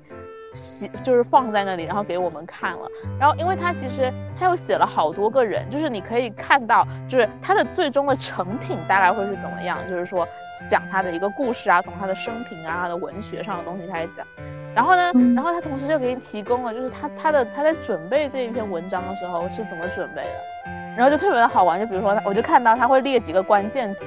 [0.55, 2.87] 写就是放在那里，然后给我们看了。
[3.19, 10.27] 然后，因为他其实他又写了好多个人，就是你可以看到，就是他的最终的成品大概会是怎么样，就是说
[10.69, 14.27] 讲他的一个故事啊，从他的生平啊、他的文学上的东西开始讲。
[14.75, 21.79] 然后呢，然后他同时就给你提供了，就是他他的他在准备这一篇文章的时候是怎么准备的，然后就特别的好玩。
[21.79, 24.01] 就比如说，我就看到他会列几个关键词，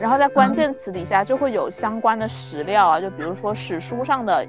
[0.00, 4.46] 然后在关键词底下就会有相关的史料啊，就比如说史书上的。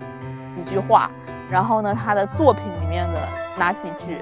[0.49, 1.11] 几句话，
[1.47, 3.21] 然后呢，他的作品里面的
[3.55, 4.17] 哪几句，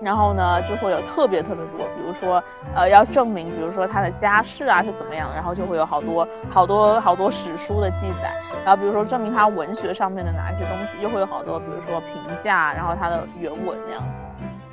[0.00, 2.42] 然后呢，就会有特别特别多，比如说，
[2.74, 8.30] 呃，要证明，比如说他的家世啊是怎么样，然后就会有好多好多好多史书的记载，
[8.64, 14.02] 然后比如说证明他文学上面的哪一些东西，又会有好多，比如说评价，然后他的原文那样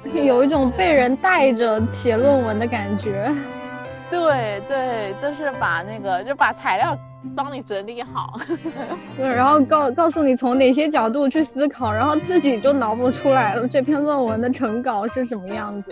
[0.03, 3.33] 子， 有一种被人带着写论文的感觉。
[4.11, 6.95] 对对，就是把那个就把材料
[7.35, 8.39] 帮你整理好，
[9.17, 15.91] 对，然后告告诉你从哪些角度去思考，然后自己就脑补出来了这篇论文的成稿是什么样子。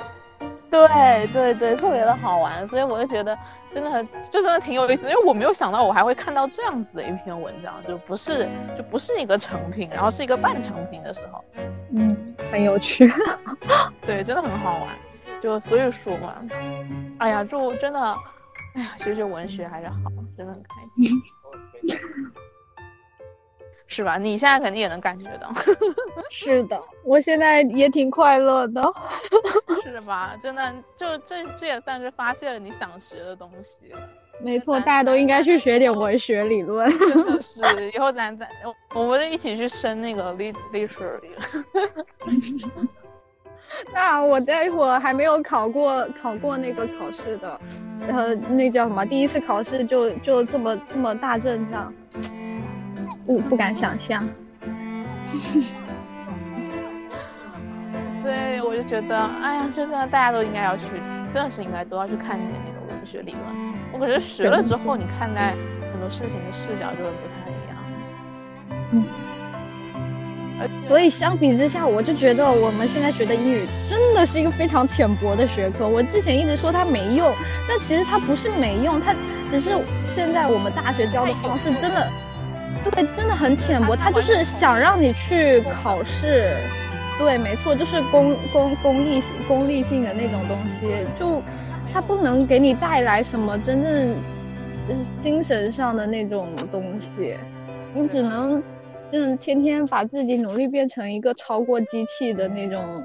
[0.69, 3.37] 对对对，特别的好玩，所以我就觉得
[3.73, 11.43] 真的就真的挺有意思，因为我没有想到我还会看到这样子的一篇文章，就不是就不是一个成品，然后是一个半成品的时候，
[11.93, 12.15] 嗯，
[12.49, 13.11] 很有趣，
[14.05, 14.87] 对，真的很好玩。
[15.41, 16.35] 就所以说嘛，
[17.17, 18.15] 哎呀，祝真的，
[18.73, 19.95] 哎呀，学学文学还是好，
[20.37, 21.21] 真的很开心。
[23.87, 24.17] 是吧？
[24.17, 25.53] 你现在肯定也能感觉到。
[26.31, 28.81] 是的，我现在也挺快乐的。
[29.83, 30.33] 是吧？
[30.41, 33.93] 真的，就这这也算是发泄了你想学的东西。
[34.39, 36.87] 没错，大家都应该去学点文学理论。
[36.97, 38.47] 真的是，以后咱咱
[38.95, 41.65] 我们就一起去升那个 lit literature。
[43.93, 47.59] 那我待会儿还没有考过考过那个考试的，
[48.07, 49.05] 呃，那叫什么？
[49.05, 51.93] 第一次考试就就这么这么大阵仗，
[53.25, 54.21] 不不敢想象。
[58.23, 60.85] 对，我就觉得，哎呀，就是大家都应该要去，
[61.33, 63.41] 真的是应该都要去看一点那个文学理论。
[63.91, 65.55] 我感觉学了之后，你看待
[65.91, 67.77] 很多事情的视角就会不太一样。
[68.91, 69.30] 嗯。
[70.87, 75.87] 所以相比之下，我就觉得我们现在学的英语真的是一个非常浅薄的学科。
[75.87, 77.31] 我之前一直说它没用，
[77.67, 79.15] 但其实它不是没用，它
[79.49, 79.71] 只是
[80.13, 82.07] 现在我们大学教的方式真的，
[82.91, 83.95] 对，真的很浅薄。
[83.95, 86.55] 它就是想让你去考试，
[87.17, 91.41] 对，没错，就是公公公立公立性的那种东西，就
[91.93, 94.15] 它不能给你带来什么真正
[94.89, 97.35] 就是精神上的那种东西，
[97.93, 98.61] 你只能。
[99.11, 103.03] 就是天天把自己努力变成一个超过机器的那种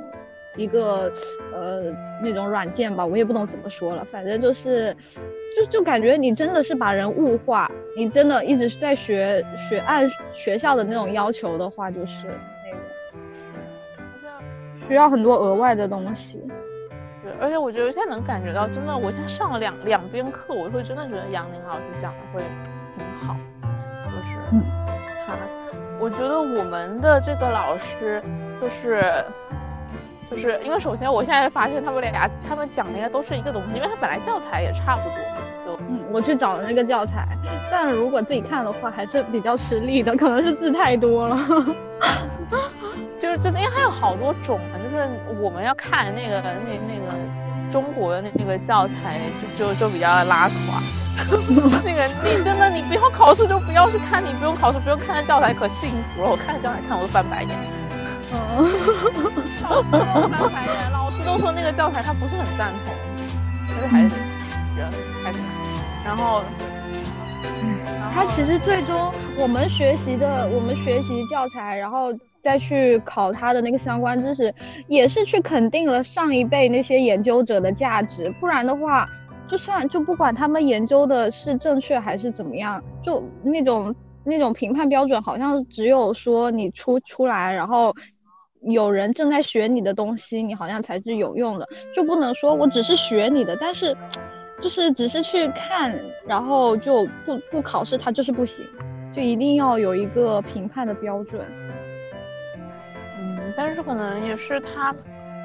[0.57, 1.12] 一个
[1.53, 1.92] 呃
[2.23, 4.97] 那种软件吧，我也不懂怎么说了，反正就是
[5.57, 12.29] 就就感觉你真的是把人物化，你真的一直在学学按学校的那种要求的话，就是
[12.64, 12.79] 那个
[14.87, 16.40] 需要很多额外的东西。
[17.23, 22.40] 对，而且我觉得现在能感觉到，真的，我现在上了两两边课，我会真的觉得杨宁老师讲的会
[22.97, 23.37] 挺好，
[24.05, 24.64] 就是
[25.27, 25.35] 他。
[25.99, 28.23] 我觉得我们的这个老师
[28.61, 29.25] 就是，
[30.31, 35.19] 就是因为首先我现在发现他们俩他们讲的应该都是一个东西，因为他本来教材也差不多。
[35.65, 37.27] 就嗯，我去找了那个教材，
[37.71, 41.37] 但如果自己看的话还是比较吃力的，可能是字太多了。
[43.19, 45.09] 就是真的，因为它有好多种啊，就是
[45.41, 47.17] 我们要看那个那那个
[47.73, 49.21] 中国的那那个教材
[49.57, 50.81] 就就就比较拉垮。
[51.85, 56.31] 那个，你真的，你不要考试就不要去看，你不用考试不用看那教材，可幸福了。
[56.31, 57.50] 我看教材看我都翻白眼。
[58.33, 58.64] 嗯，
[59.62, 62.94] 老师都翻白眼，老师都说那个教材他不是很赞同，
[63.68, 64.14] 但是还是
[64.76, 64.90] 人
[65.24, 65.38] 还是
[66.05, 66.42] 然后，
[68.14, 74.55] 他其实最终我们学习的，我们学习教材，然后再去考他的那个相关知识，
[74.87, 79.09] 也是去肯定了上一辈那些研究者的价值，不然的话。
[79.49, 87.95] 就算就不管他们研究的是正确还是怎么样，就那种那种评判标准，好像只有说你出出来，然后
[88.61, 93.97] 有人正在学你的东西，你好像才是有用的，就不能说我只是学你的，但是
[94.61, 98.67] 就是只是去看，然后就不不考试，它就是不行，
[99.15, 101.41] 就一定要有一个评判的标准。
[103.19, 104.95] 嗯，但是可能也是他。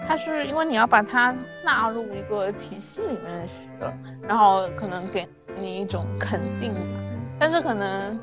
[0.07, 1.33] 它是因为你要把它
[1.63, 3.47] 纳入一个体系里面
[3.81, 3.93] 学，
[4.27, 5.27] 然后可能给
[5.59, 6.79] 你一种肯定吧，
[7.39, 8.19] 但是可能，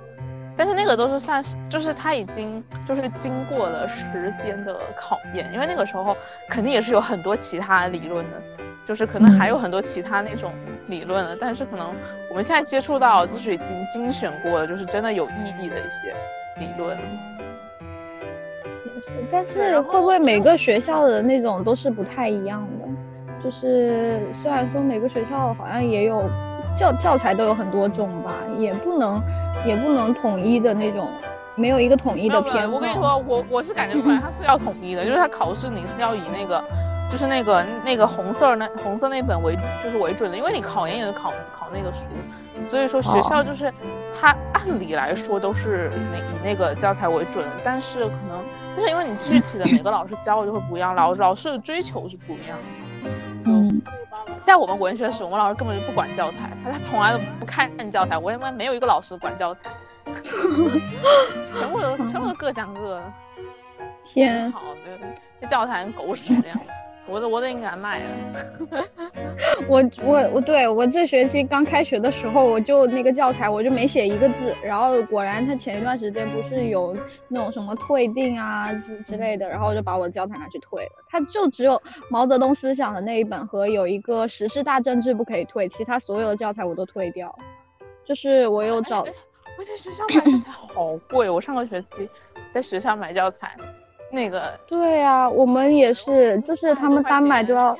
[0.57, 6.17] 但是那个都是算是，就是他已经就是经过了时间的考验，因为那个时候
[6.49, 8.41] 肯定也是有很多其他理论的，
[8.87, 10.53] 就是可能还有很多其他那种
[10.89, 11.93] 理论的，但是可能
[12.31, 16.15] 我们现在接触到就是已经精选过了，就是真的有意义的一些
[16.59, 16.97] 理论。
[19.31, 22.89] 但是会不会每个学校的那种都是不太一样的？
[23.43, 26.29] 就是虽然说每个学校好像也有
[26.77, 29.23] 教教材都有很多种吧，也不能
[29.65, 31.09] 也不能统一的那种，
[31.57, 32.71] 没有一个统一的偏。
[32.71, 36.63] 我跟你说，我我是感觉出来它是要统一的，就是它考试你是要以那个
[37.11, 42.01] 就是那个那个红色那红色那本为就是为准的，因为你考研也是考考那个书，
[42.69, 43.73] 所以说学校就是
[44.21, 48.43] 它按理来说都是那以那个教材为准，但是可能。
[48.77, 52.88] 就是因为你具体的每个老师教的就会不一样，老老师的追求是不一样的。
[53.45, 53.83] 嗯，
[54.47, 59.71] 在我们文学史，我们老师根本就不管教材，他他从来都不看教材，我他妈没有一个老师管教材，
[61.59, 63.13] 全部都 全部都各讲各的。
[64.05, 65.07] 天，好的，
[65.41, 66.59] 那教材狗屎一样。
[67.09, 68.85] 我都我都应该卖 了。
[69.67, 76.97] 我我我对我这学期刚开学的时候，我就那个教材我就没写一个字，然后果然他前一段时间不是有
[77.29, 81.05] 那种什么退订啊之之类的，然后我就把我的教材拿去退了。
[81.09, 87.35] 他就只有毛泽东思想的那一本和有一个时事大政治不可以退，其他所有的教材我都退掉。
[88.05, 92.09] 就是我有找，我在学校买教材好贵，我上个学期
[92.53, 93.55] 在学校买教材。
[94.11, 97.77] 那个对啊，我们也是，就是他们单买都要，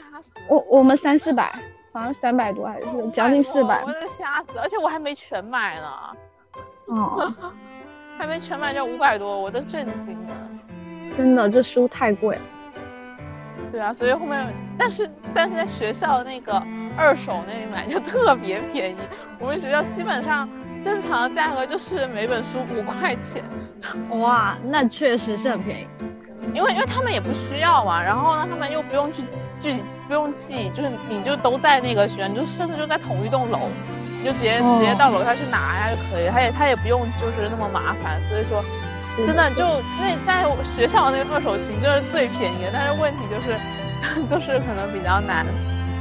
[0.49, 1.51] 我我们三四百，
[1.93, 5.87] 好像三百多还是将近四百，我吓死，而且我还没全买呢。
[6.87, 7.35] 哦，
[8.19, 10.37] 还没全买就五百多，我都震惊了。
[11.17, 12.43] 真的，这书太贵了。
[13.71, 16.63] 对啊，所以后面，但是但是在学校那个
[16.97, 18.97] 二手那里买就特别便宜。
[19.39, 20.49] 我们学校基本上
[20.83, 23.45] 正常的价格就是每本书五块钱。
[24.19, 25.87] 哇，那确实是很便宜。
[26.55, 29.23] 因为因为他们也不需要嘛，然后呢，他们又不用去
[29.59, 33.69] 记，不用记，就是你就都在那个学校，你就甚至就在同一栋楼，
[34.21, 38.65] 你就直接直接到楼下去拿呀就可以，他也他也不用就是那么麻烦，所以说。
[39.27, 39.65] 真的就
[39.99, 40.47] 那在
[40.77, 43.59] 学校那个二手琴就是最便宜的，但是问题就是，
[44.31, 45.45] 就是可能比较难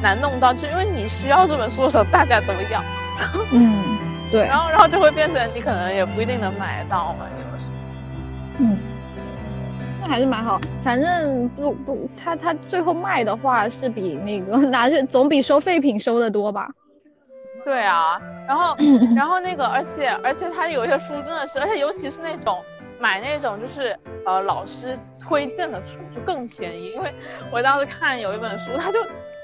[0.04, 2.84] 难弄到，就因为你需要这本书的时候大家都要。
[3.52, 3.74] 嗯，
[4.32, 4.46] 对。
[4.46, 7.66] 然后然后就会变成你可能也不一定能买得到嘛，就是。
[8.60, 8.78] 嗯，
[10.02, 16.70] 那还是蛮好，反正不不，他他最后卖的话是比那个 拿去总比收废品收的多吧？
[17.66, 18.76] 对啊，然后
[19.16, 22.58] 然后那个而且而且他有一些书真的是，而且尤其是那种。
[23.00, 23.96] 买那种就是
[24.26, 27.14] 呃老师推荐的书就更便宜，因为
[27.52, 28.98] 我当时看有一本书，他就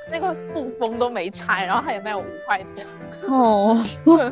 [0.10, 2.84] 那个塑封都没拆，然后他也卖我五块钱，
[3.30, 4.32] 哦， 特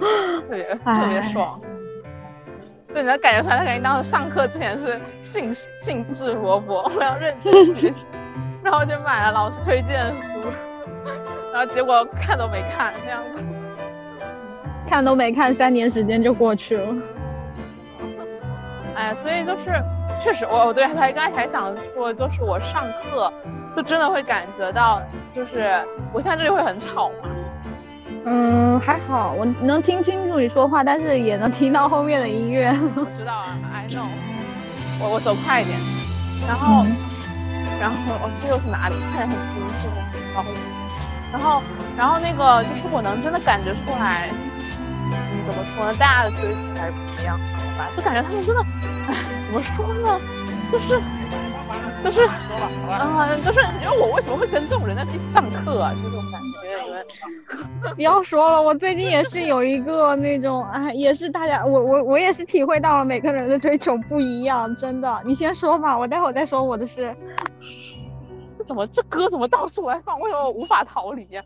[0.49, 1.61] 别特别爽。
[2.93, 8.05] 对，你能感觉出来，他肯定当时上课之前是兴兴致勃勃，我要认真学习，
[8.63, 10.51] 然后就买了老师推荐的书，
[11.53, 13.43] 然后结果看都没看那样子，
[14.87, 16.95] 看都没看，三年时间就过去了。
[18.93, 19.71] 哎，所以就是，
[20.21, 23.31] 确实，我我对他刚才还想说，就是我上课
[23.73, 25.01] 就真的会感觉到，
[25.33, 25.81] 就是
[26.11, 27.29] 我现在这里会很吵吗？
[28.26, 32.69] 嗯，还好，我能听清楚你说话，但是也能听到后面的音乐。
[32.95, 34.05] 我知道啊，I know。
[34.99, 35.80] 我我走快一点，
[36.47, 36.86] 然后，
[37.80, 38.95] 然后哦，这又是哪里？
[39.11, 39.97] 看着很清晰的，
[40.36, 40.53] 然后，
[41.34, 41.63] 然后，
[41.97, 44.30] 然后那个就是我能真的感觉出来，
[45.09, 45.93] 嗯，怎么说呢？
[45.97, 47.39] 大家的追求还是不一样
[47.80, 47.89] 吧。
[47.97, 48.61] 就感觉他们真的，
[49.09, 50.22] 哎，怎么说呢？
[50.72, 51.01] 就是，
[52.05, 52.30] 就是，
[52.88, 55.91] 嗯，就是，因为我为什么会跟这种人在一起上课啊？
[55.97, 56.20] 就这种感觉，因为
[57.95, 65.21] 不要说了，我最近也是有一个那种，哎，也是大家，我我我也是体会到了每个人的追求不一样，真的。
[65.25, 67.15] 你先说吧，我待会儿再说我的事。
[68.57, 70.19] 这怎么这歌怎么到处来放？
[70.19, 71.43] 为什么我无法逃离呀？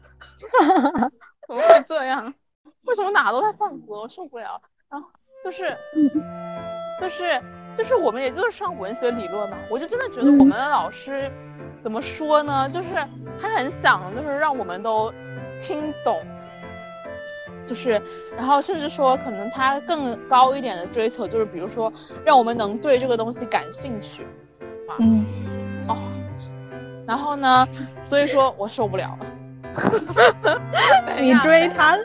[1.47, 2.33] 怎么会这样？
[2.85, 4.01] 为什么哪都在放歌？
[4.01, 4.61] 我受不了。
[4.89, 5.07] 然后。
[5.43, 5.77] 就是，
[6.99, 7.39] 就是，
[7.77, 11.31] 就是我们也就是上文学理论嘛，我就真的觉得我们的老师
[11.83, 12.67] 怎么说呢？
[12.67, 12.89] 就是
[13.39, 15.13] 他很想就是让我们都
[15.61, 16.21] 听懂，
[17.65, 18.01] 就是，
[18.35, 21.91] 然后甚至说可能他更高一点的追求就是，比如说
[22.23, 24.25] 让我们能对这个东西感兴趣，
[24.99, 25.25] 嗯，
[25.87, 25.97] 哦，
[27.07, 27.67] 然后呢，
[28.01, 29.25] 所以说我受不了了，
[31.19, 31.97] 你追他。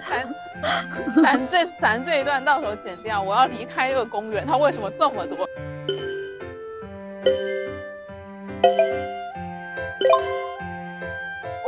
[1.22, 5.38] 咱这咱这一段到时候剪掉，我要离开这个公园，它为什么这么多？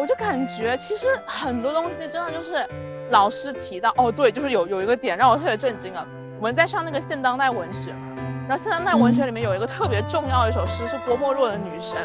[0.03, 2.67] 我就感觉其实很多东西真的就是
[3.13, 6.05] 老师提到哦，对，就是有有一个点让我特别震惊啊。
[6.41, 7.93] 我们在上那个现当代文学，
[8.49, 11.97] 然后现当代文学里面有一个特别重要的一首诗是郭沫若的《女神》，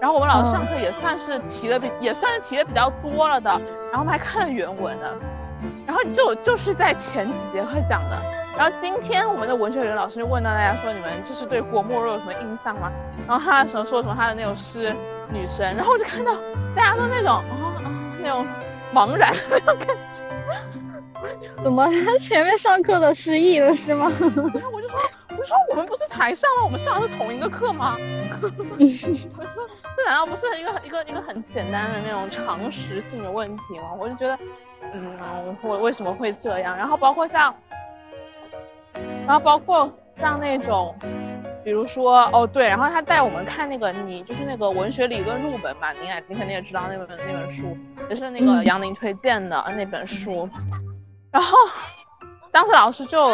[0.00, 3.50] 然后我们老师上课也算是提的比也算是提的比较多了的，
[3.90, 5.12] 然后我们还看了原文的。
[5.84, 8.22] 然后就就是在前几节课讲的，
[8.56, 12.88] 然后今天我们的文学人老师就问到大家说，你们就是对郭沫若有什么印象吗？
[13.26, 14.94] 然后他的时候说什么他的那首诗
[15.32, 16.34] 女生，然后我就看到
[16.74, 18.46] 大家都那种啊啊那种
[18.92, 20.22] 茫然那种感觉，
[21.62, 24.10] 怎么他前面上课的失忆了是吗？
[24.20, 24.98] 然后我就说
[25.30, 26.64] 我就说我们不是才上吗？
[26.64, 27.96] 我们上的是同一个课吗？
[29.94, 33.92] 这难道不是一个一个一个很简单的那种常识性的问题吗？
[33.98, 34.38] 我就觉得。
[34.94, 36.76] 嗯，我为什么会这样？
[36.76, 37.54] 然后包括像，
[39.24, 39.88] 然后包括
[40.20, 40.92] 像那种，
[41.64, 47.76] 比如说哦对，然后他带我们看那个你就是那个文学理论入门嘛，你也你肯定也知道那本那本书，
[48.08, 50.48] 也是那个杨宁推荐的那本书。
[51.30, 51.56] 然后
[52.50, 53.32] 当时老师就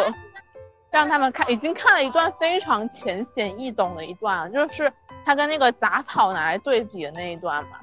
[0.91, 4.91] 让他们看，已经看了一段非常浅显易懂的一段，就是
[5.25, 7.79] 他跟那个杂草拿来对比的那一段嘛。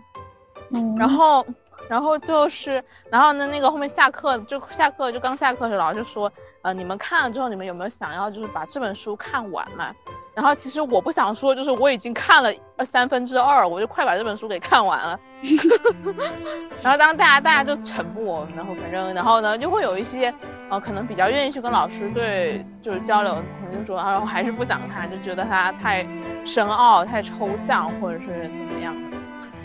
[0.71, 1.45] 嗯，然后。
[1.91, 6.33] 然后就是，然后呢，那个后面下课就下课就刚下课的时候，老师说，
[6.63, 9.95] 呃，你们看了之后，你们有没有想要就是把这本书看完嘛？
[10.37, 12.53] 然后其实我不想说，就是我已经看了
[12.85, 15.19] 三分之二，我就快把这本书给看完了。
[16.83, 20.33] 然后当大家大家就沉默，然后反正然后呢，就会有一些
[20.69, 26.07] 呃可能比较愿意去跟老师对就是交流，的同学说，然后还是不想看，就觉得它太
[26.45, 28.27] 深奥、太抽象，或者是
[28.69, 29.17] 怎么样的。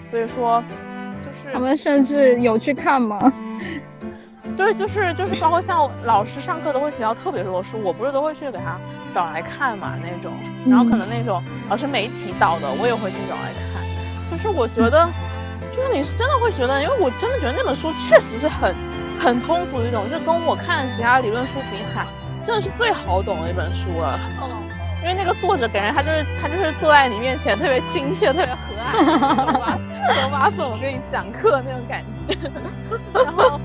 [0.09, 0.63] 所以说。
[1.24, 3.19] 就是他们甚至有去看吗？
[4.62, 8.78] 对，就是就是包括像老师上课都会提到特别多书，我不是都会去给他
[9.14, 10.32] 找来看嘛那种，
[10.70, 13.82] 然后可能那种老师没提到的，我也会去找来看。
[14.30, 15.09] 就是我觉得，
[15.76, 18.74] 就是你是真的会觉得，因为我真的觉得那本书确实是很
[19.20, 22.05] 很通俗一种，就跟我看其他理论书比起来，
[22.45, 24.20] 真的是最好懂的一本书了。
[24.43, 24.62] 嗯。
[25.01, 29.74] 因为那个作者感觉他就是他就是坐在你面前特别亲切特别和蔼，手把
[30.14, 32.38] 手把手跟你讲课那种感觉，
[33.12, 33.59] 然 后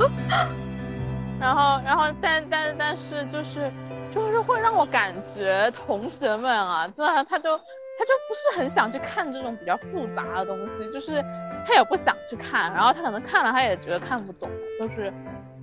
[1.41, 3.71] 然后然后但但但是就是
[4.15, 11.23] 就是会让我感觉同学们啊，对啊，他就他就不是很想去看这种比较复杂的东西，就是
[11.67, 14.49] 他也不想去看，然后他可能看了他也觉得看不懂，
[14.81, 15.13] 就是。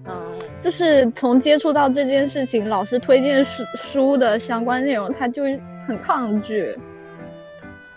[0.05, 5.43] 嗯，就是从接触到这件事情，老师推荐书书的相关内容，他就
[5.87, 6.77] 很抗拒。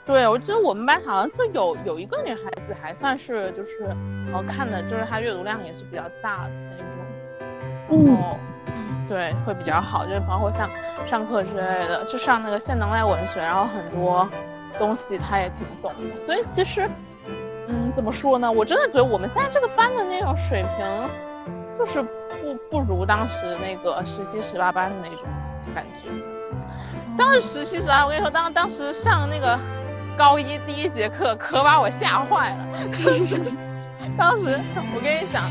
[0.05, 3.93] 对，我觉得我们班好像就有有一个女孩子还算是就是
[4.33, 6.96] 呃看的，就是她阅读量也是比较大的那种。
[7.89, 8.37] 哦，
[9.09, 10.69] 对，会比较好，就是包括像
[11.09, 14.29] 上课之类的，就上那个现当代文学，然后很多
[14.79, 16.17] 东西他也挺懂的。
[16.17, 16.89] 所以其实，
[17.69, 18.51] 嗯，怎么说呢？
[18.51, 20.87] 我真的觉得我们现在这个班的那种水平。
[21.79, 25.19] 就是不不如当时那个十七十八班的那种
[25.75, 26.09] 感觉。
[27.19, 29.59] 当时十七十八，我跟你说，当当时上那个
[30.17, 32.67] 高一第一节课，可把我吓坏了。
[34.17, 34.59] 当时
[34.95, 35.45] 我跟你讲，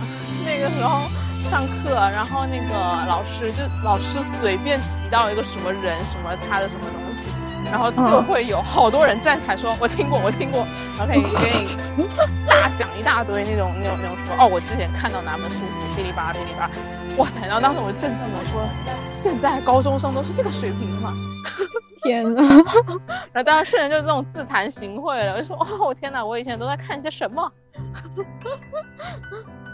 [0.43, 1.01] 那个时候
[1.49, 2.73] 上课，然后那个
[3.07, 4.03] 老师就老师
[4.41, 10.65] 随便提到一个什么人，什么他的什么东西，然后就会有好多人站起来说：“我听过，我听过。”
[10.97, 11.51] 然后可以 给
[11.97, 12.07] 你
[12.47, 15.57] 大讲一大堆那种那种那种说：“哦，我之前看到哪本书。”
[15.95, 16.71] 噼里啪啦，噼里啪啦，
[17.17, 17.47] 哇塞！
[17.47, 18.61] 然后当时我就震惊了，说
[19.23, 21.13] ：“现在高中生都是这个水平吗？”
[22.03, 22.41] 天呐！
[23.31, 26.23] 然后当时瞬间就是这种自惭形秽了，就说：“哦，我天哪！
[26.23, 27.51] 我以前都在看些什么？”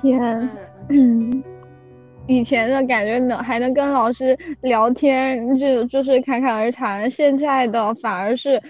[0.00, 0.48] 天，
[0.88, 1.42] 嗯，
[2.26, 8.62] 以前的感觉能还能跟老师聊天，就就是侃侃而谈，现在的反而是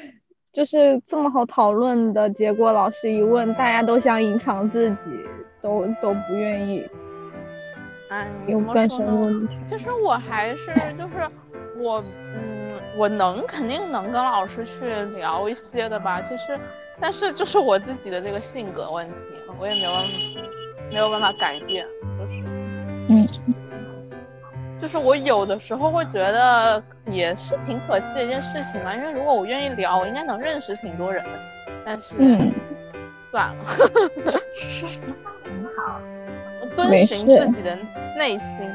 [0.53, 4.97] 就是这么好讨论的结果，老师一问，大家都想隐藏自己。
[5.63, 6.87] 都都不愿意，
[8.09, 9.57] 哎，有干什么问题？
[9.65, 10.67] 其实我还是
[10.97, 11.29] 就是
[11.77, 12.01] 我，
[12.37, 16.23] 嗯，我能肯定能跟老师去聊一些的吧。
[16.23, 16.57] 其实，
[17.01, 19.15] 但是就是我自己的这个性格问题，
[19.59, 19.91] 我也没有
[20.91, 21.85] 没有办法改变，
[22.19, 22.43] 就是，
[23.09, 23.29] 嗯，
[24.81, 28.95] 就是我有的时候会觉得也是挺可惜的一件事情嘛。
[28.95, 31.31] 因为如果我愿意聊，我应该能认识挺多人的。
[31.85, 32.15] 但是，
[33.31, 33.65] 算了。
[33.65, 33.81] 很
[35.77, 36.01] 好
[36.75, 37.77] 遵循自己的
[38.17, 38.69] 内心。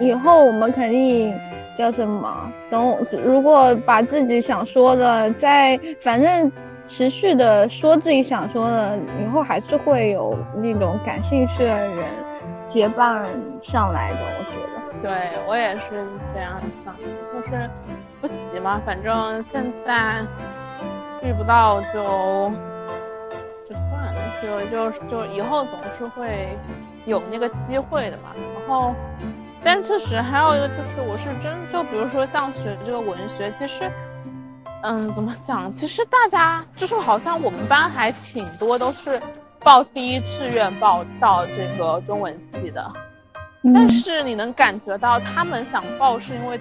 [0.00, 1.38] 以后我们肯定
[1.74, 2.52] 叫什么？
[2.70, 6.50] 等如果把自己想说的，再反正
[6.86, 12.04] 持续的说自己想说的，以后还是会有那种感兴趣的人
[12.68, 13.26] 结伴
[13.62, 14.18] 上来的。
[14.20, 14.74] 我觉得。
[15.02, 15.12] 对
[15.46, 17.04] 我也是这样想，就
[17.50, 17.70] 是
[18.20, 20.22] 不急嘛，反正现在
[21.22, 22.50] 遇不到就。
[23.66, 24.20] 就算了
[24.70, 26.54] 就就以后总是会
[27.06, 28.24] 有那个机会的嘛。
[28.34, 28.94] 然后，
[29.64, 33.90] 但确实还有一个就是，我是真就比如说像学这个文学，其实，
[34.86, 35.74] 嗯，怎么讲？
[35.76, 39.18] 其实大家就是好像我们班还挺多都是
[39.60, 42.92] 报第一志愿报到这个中文系的，
[43.72, 46.60] 但是你能感觉到他们想报是因为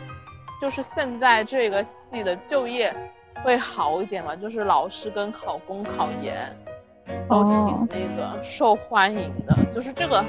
[0.61, 2.95] 就是现在这个系的就业
[3.43, 6.49] 会好一点嘛，就是老师跟考公考研。
[7.27, 10.23] 都挺那个受欢迎的，就是这个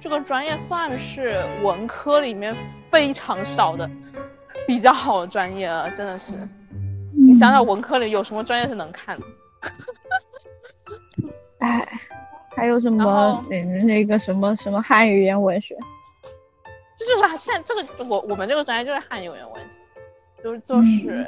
[0.00, 2.54] 这个专业算是文科里面
[2.88, 3.90] 非常少的
[4.64, 6.34] 比较好的专业了，真的是。
[6.36, 6.59] 你
[7.40, 9.24] 想想文科里有什么专业是能看的？
[11.60, 12.00] 哎，
[12.54, 15.74] 还有什么那那个什么什么汉语言文学？
[16.98, 19.62] 这就是现这个我我们这个专业就是汉语言文，
[20.44, 21.26] 就是就是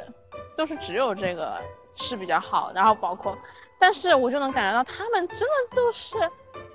[0.55, 1.59] 就是只有这个
[1.95, 3.35] 是比较好，然后包括。
[3.79, 6.15] 但是我就能感觉到，他们真的就是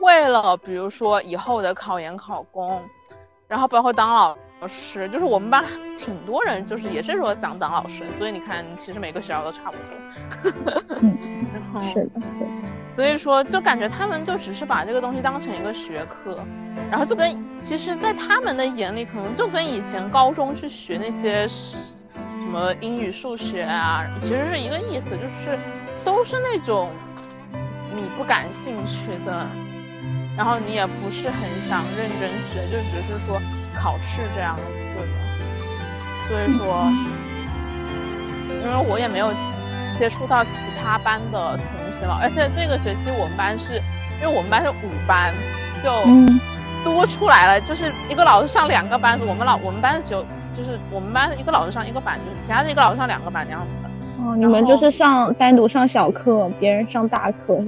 [0.01, 2.82] 为了，比如说以后的考研考公，
[3.47, 4.36] 然后包括当老
[4.67, 5.65] 师，就是我们班
[5.97, 10.61] 挺多人，就是也是说想当老师，所以你看，其实每个学校都差不多。
[11.53, 12.21] 然后是的，
[12.97, 16.43] 所以说就感觉他们就只是把这个东西当成一个学科，
[16.91, 21.77] 然后就跟其实，在他们的眼里，可能就跟以前高中去学那些什
[22.51, 25.59] 么英语、数学啊，其实是一个意思，就是。
[26.05, 26.91] 都是那种
[27.93, 29.47] 你不感兴趣的，
[30.37, 33.39] 然后你也不是很想认真学，就只是说
[33.81, 35.07] 考试这样子的。
[36.29, 36.85] 所以说，
[38.62, 39.33] 因为我也没有
[39.99, 40.51] 接触到其
[40.83, 43.81] 他班的同学了，而且这个学期我们班是
[44.20, 45.33] 因为我们班是五班，
[45.83, 45.91] 就
[46.85, 50.22] 多出来了，就是一个老师上两个班，我们老我们班只有
[50.55, 53.89] 就是我们班一个老师上一个班，就是其他的一个老师上两个班这样子的。
[54.22, 57.59] 哦，你们就是上单独上小课，别人上大课。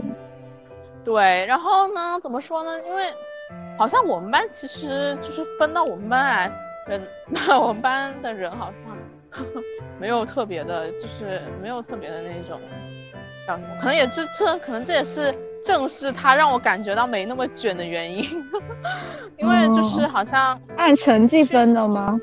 [1.02, 2.78] 对，然后呢，怎么说呢？
[2.86, 3.06] 因为
[3.78, 6.52] 好像我们班其实就是分到我们班来
[6.86, 7.02] 人，
[7.60, 9.42] 我们班的人好像
[10.00, 12.60] 没有特别的，就是没有特别的那种
[13.46, 15.34] 叫什么，可能也这这可能这也是
[15.64, 18.24] 正是他让我感觉到没那么卷的原因，
[19.38, 22.18] 因为就是好像按成绩分的吗？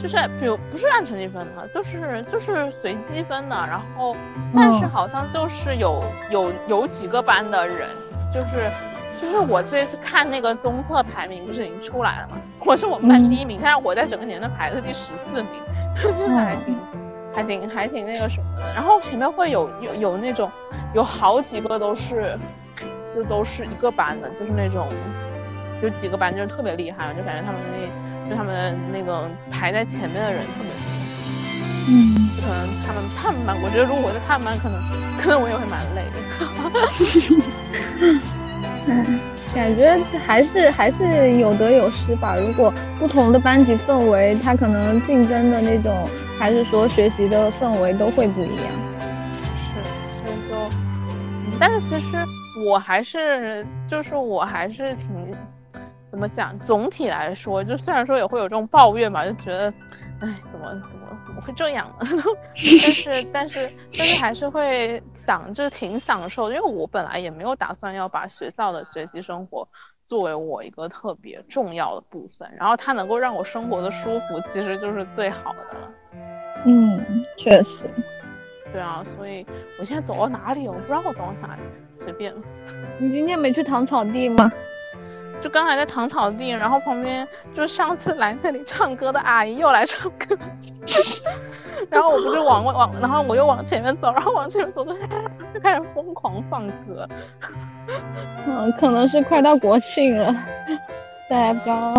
[0.00, 4.14] 就是比如不是按成绩分的，就是就是随机分的，然后
[4.54, 7.88] 但是好像就是有有有几个班的人，
[8.32, 8.70] 就是
[9.20, 12.36] 就是我这一次看那个综测排名不是已经出来了吗？
[12.64, 15.50] 我是我们班第一名，但是我在整个年段排的第十四名，
[16.02, 16.76] 就是还挺
[17.34, 18.72] 还挺还挺那个什么的。
[18.74, 20.50] 然后前面会有有有那种
[20.94, 22.38] 有好几个都是
[23.14, 24.88] 就都是一个班的，就是那种
[25.82, 27.88] 有几个班就是特别厉害，就感觉他们那。
[28.26, 30.82] 就他们那个排在前面的人特别多，
[31.90, 34.80] 嗯，可能他们他们班，我觉得如果我在他们班，可能
[35.20, 36.16] 可能我也会蛮累的。
[38.86, 39.20] 嗯，
[39.54, 42.36] 感觉还是还是有得有失吧。
[42.36, 46.08] 如果不同的班级氛围，他可能竞争的那种，
[46.38, 48.66] 还是说学习的氛围都会不一样。
[49.72, 49.80] 是，
[50.20, 52.16] 所以就，但是其实
[52.66, 55.08] 我还是，就是我还是挺。
[56.10, 56.56] 怎么讲？
[56.60, 59.74] 总体来说，就虽然说也会有这种抱怨吧，就觉得，
[60.20, 62.06] 哎，怎么怎么怎么会这样 呢？
[62.54, 63.68] 但是但是
[63.98, 69.68] 但是还是会想，就是挺享受，因为我本来也没有打算要把学校的学习生活
[70.08, 75.90] 作为我一个特别重要的部分，然后它能够让我生活的舒服，其实就是最好的了。
[76.66, 77.84] 嗯，确实。
[78.72, 79.46] 对啊，所以
[79.78, 81.62] 我现在走到哪里，我不知道我走到哪里，
[81.96, 82.34] 随便。
[82.98, 84.50] 你今天没去糖草地吗？
[85.44, 90.34] 就刚才在糖草地，然后旁边就上次来那里唱歌的阿姨又来唱歌，
[91.90, 94.94] 然后我不就往往，然后我又往前面走，然后往前面走就，
[95.52, 97.06] 就 开始疯狂放歌。
[98.48, 100.34] 嗯，可能是快到国庆了，
[101.28, 101.92] 大家高。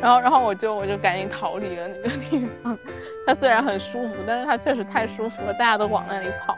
[0.00, 2.78] 然后，然后我就我就赶紧逃离了那个地方。
[3.26, 6.56] 它虽然很舒服，但是它确实太舒服了，大家都往那里跑。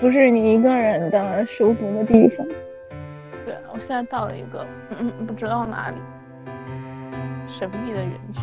[0.00, 2.46] 不是你一个人的舒服的地方。
[3.72, 4.66] 我现在到了一个
[4.98, 5.96] 嗯不知道哪里
[7.48, 8.40] 神秘的园区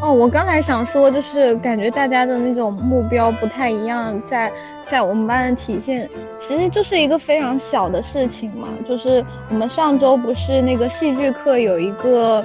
[0.00, 4.50] 哦，我刚才想说，就是感觉大家的那种目标不太一样，在
[4.86, 12.42] 在我们班的体现，其实就是一个非常小的事情嘛，就是我们上周不是那个戏剧课有一个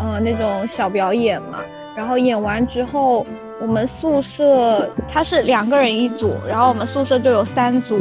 [0.00, 1.60] 呃那种小表演嘛，
[1.96, 3.24] 然后演完之后，
[3.60, 8.00] 我们宿舍他是两个人一组，然后我们宿舍就有三组。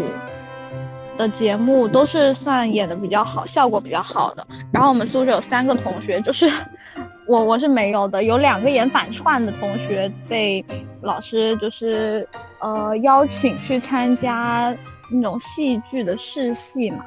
[1.21, 4.45] 的节目都是算演的比较好，效果比较好的。
[4.73, 6.49] 然后我们宿舍有三个同学，就是
[7.27, 10.65] 我我是没有的，有两个演反串的同学被
[11.01, 12.27] 老师就是
[12.59, 14.75] 呃邀请去参加
[15.11, 17.05] 那种戏剧的试戏嘛。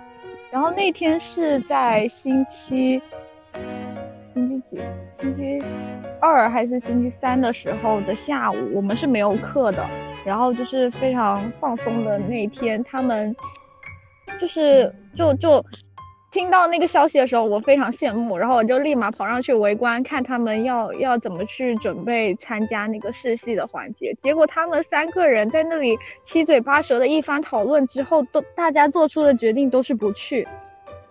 [0.53, 3.03] 然后那天是在星期
[4.33, 4.81] 星期几？
[5.21, 5.61] 星期
[6.21, 9.85] 二还是星期三的时候的下午，我们是没有课的。
[10.25, 13.35] 然后就是非常放松的那天，他们。
[14.45, 15.65] 就是就就
[16.31, 24.15] 听到那个消息的时候，我非常羡慕，然后我就立马跑上去围观，看他们要要怎么去准备参加那个试戏的环节。
[24.21, 30.47] 结果他们三个人在那里七嘴八舌的一番讨论之后，都大家做出的决定都是不去。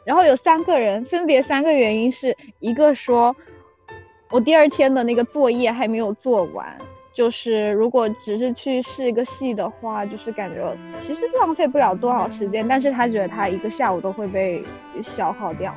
[0.06, 3.36] 然后有三个人，分别三个原因是一个说，
[4.30, 6.78] 我第二天的那个作业还没有做完。
[7.14, 14.64] 就是如果只是去试一个戏的话，就是感觉其实浪费不了多少时间，但是他觉得他一个下午都会被
[15.04, 15.74] 消耗掉。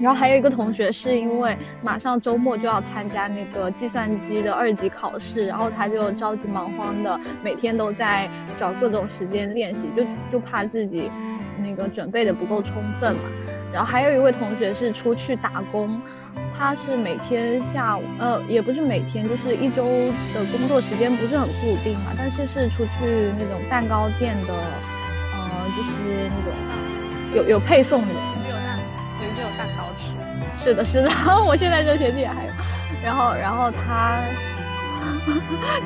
[0.00, 11.10] 然后还有一个同学是因为马上周末就要参加那个计算机的二级考试，然后他就着急忙慌的每天都在找各种时间练习，就就怕自己
[11.58, 13.22] 那个准备的不够充分嘛。
[13.72, 16.00] 然后还有一位同学是出去打工。
[16.58, 19.84] 他是每天下午，呃，也不是每天，就是一周
[20.32, 26.52] 的工作时间不是很固定嘛，但是是出去那种蛋糕店的，呃，就是那种
[27.34, 28.78] 有有配送的，没有蛋，
[29.18, 30.64] 对，就有蛋糕吃。
[30.64, 31.10] 是的，是的，
[31.44, 32.50] 我现在这学期也还有。
[33.02, 34.20] 然后，然后他，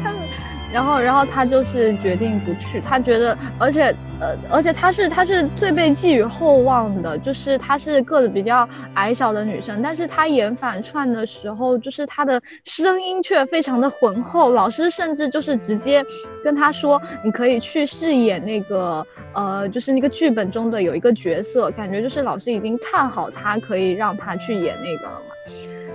[0.03, 0.13] 他
[0.73, 2.81] 然后，然后他就是决定不去。
[2.81, 14.53] 他觉得，而且，呃，而且她是她是最被寄予厚望的，就是她是个子比较矮小的女生，但是她演反串的时候，就是她的声音却非常的浑厚。
[14.53, 16.05] 老师甚至就是直接
[16.45, 25.35] 跟她说，你可以去饰演那个，呃，就是那个剧本中的有一个角色，感觉就是老师已经看好她，可以让她去演那个了嘛。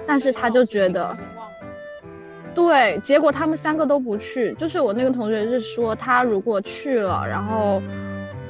[0.08, 1.16] 但是她就觉得。
[2.54, 4.54] 对，结果他们三个都不去。
[4.54, 7.82] 就是我那个同学是说，他如果去了，然后，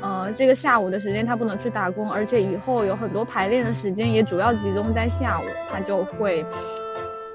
[0.02, 6.43] 呃，这个下午的时间他不能去打工，而且以后有很多排练的时间也主要集中在下午，他就会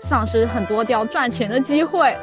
[0.02, 2.16] 丧失很多掉赚钱的机会。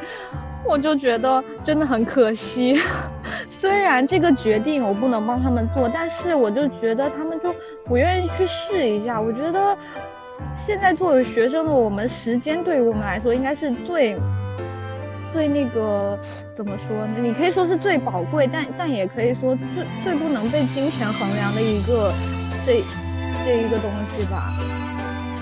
[0.66, 2.78] 我就觉得真的很可惜。
[3.50, 7.54] 虽然这个决定我不能帮他们做，但是我就觉得他们就
[7.86, 9.22] 不愿意去试一下。
[9.22, 9.78] 我觉得。
[10.66, 14.18] 现在作为学生的我们，时间对于我们来说应该是最
[15.34, 16.18] 最那个
[16.56, 17.16] 怎么说呢？
[17.20, 22.14] 你可以说是最宝贵，但但也可以说最最不能被金钱衡量的一个
[22.66, 22.84] 这
[23.44, 24.54] 这一个东西吧。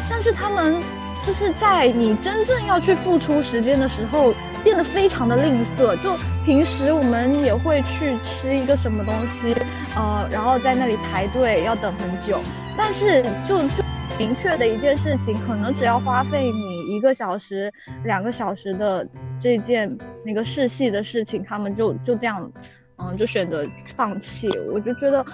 [0.10, 0.82] 但是他们
[1.28, 4.34] 就是在你真正要去付出时间的时候，
[4.64, 5.96] 变得非常的吝啬。
[6.02, 6.16] 就
[6.46, 9.54] 平时我们也会去吃一个什么东西，
[9.96, 12.40] 呃，然后在那里排队要等很久，
[12.78, 13.84] 但是就就。
[14.20, 17.72] 明确的一件事情，可能只要花费你一个小时、
[18.04, 19.08] 两个小时的
[19.40, 22.52] 这件那个试戏的事情，他们就就这样，
[22.98, 23.64] 嗯，就选择
[23.96, 24.50] 放弃。
[24.72, 25.26] 我就觉得，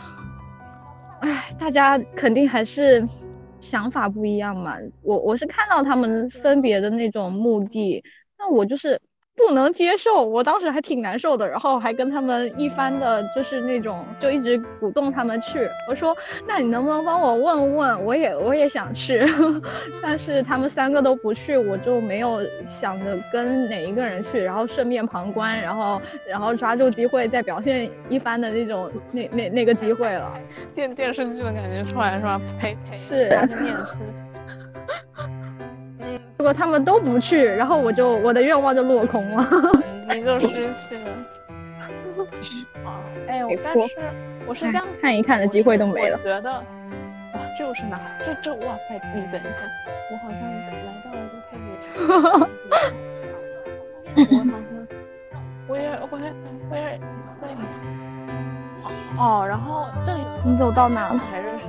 [1.21, 3.07] 哎，大家肯定还是
[3.59, 4.75] 想法不一样嘛。
[5.01, 8.03] 我我是看到他们分别的那种目的，
[8.37, 9.01] 那我就是。
[9.37, 15.69] 不能接受，我当时还挺难受的，然后还跟他们一番的，就是那种就一直鼓动他们去。
[15.87, 16.17] 我说，
[16.47, 18.03] 那你能不能帮我问问？
[18.03, 19.23] 我也我也想去，
[20.01, 30.33] 但是他们三个都不去，我就没有想着跟哪一个人去，然后顺便旁观，然后然后抓住机会再表现一番的那种那那那个机会了。
[30.73, 32.41] 电电视剧的感觉出来是吧？
[32.59, 33.29] 陪陪是
[33.61, 33.93] 面试。
[36.37, 39.47] 如果他们都不去，然后我就我的愿望就落空了，
[40.15, 41.11] 你就失去了。
[43.27, 43.79] 哎，我但是
[44.47, 46.17] 我是这样看一看的机会都没了。
[46.17, 46.63] 我觉得，啊，
[47.57, 47.99] 这又是哪？
[48.25, 48.99] 这这哇塞！
[49.15, 49.49] 你等一下，
[50.11, 50.71] 我好像来
[51.03, 51.67] 到了一个太别。
[54.15, 54.87] 我好像，
[55.67, 56.33] 我也我也
[56.71, 56.97] 我也
[57.41, 57.45] 对。
[59.17, 61.19] 哦，然后这里你走到哪了？
[61.31, 61.65] 还认识。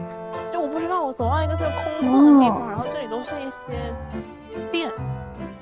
[0.53, 3.93] 就我不知道，我走到一个特别空旷的地方，然后这里都是一些。
[4.71, 4.91] 店，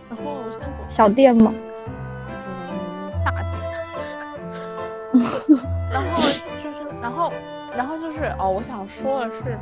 [0.08, 0.66] 然后我先走。
[0.88, 1.52] 小店吗？
[2.64, 3.44] 嗯，大店。
[5.90, 6.22] 然后
[6.62, 7.32] 就是，然后，
[7.76, 9.58] 然后就是哦，我想说的是，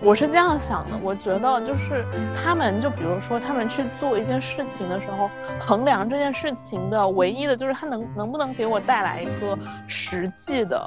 [0.00, 2.04] 我是这样想的，我觉得就是
[2.42, 10.82] 他们，就比如说他们去做一件事情的时候，衡量这件事情的唯一的就是他能能不能给我带来一个实际的。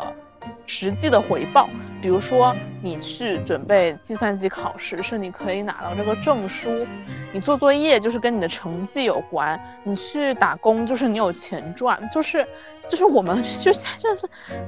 [0.67, 1.69] 实际的回报，
[2.01, 6.85] 比如说你去准备计算机考试，是你可以拿到这个证书；
[7.33, 11.97] 你做作业就是跟你的成绩有关；你去打工就是你有钱赚。
[12.13, 12.45] 就是，
[12.89, 14.27] 就是我们就现在是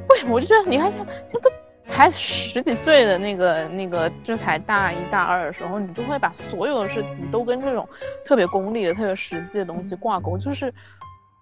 [0.10, 0.34] 为什么？
[0.34, 1.52] 我就觉得你看，像像都
[1.88, 7.88] 才十几岁的那个那个，这才大一大二的时候，你就会把所有的事情都跟这种
[8.26, 10.74] 特别功利的、特别实际的东西挂钩，就是。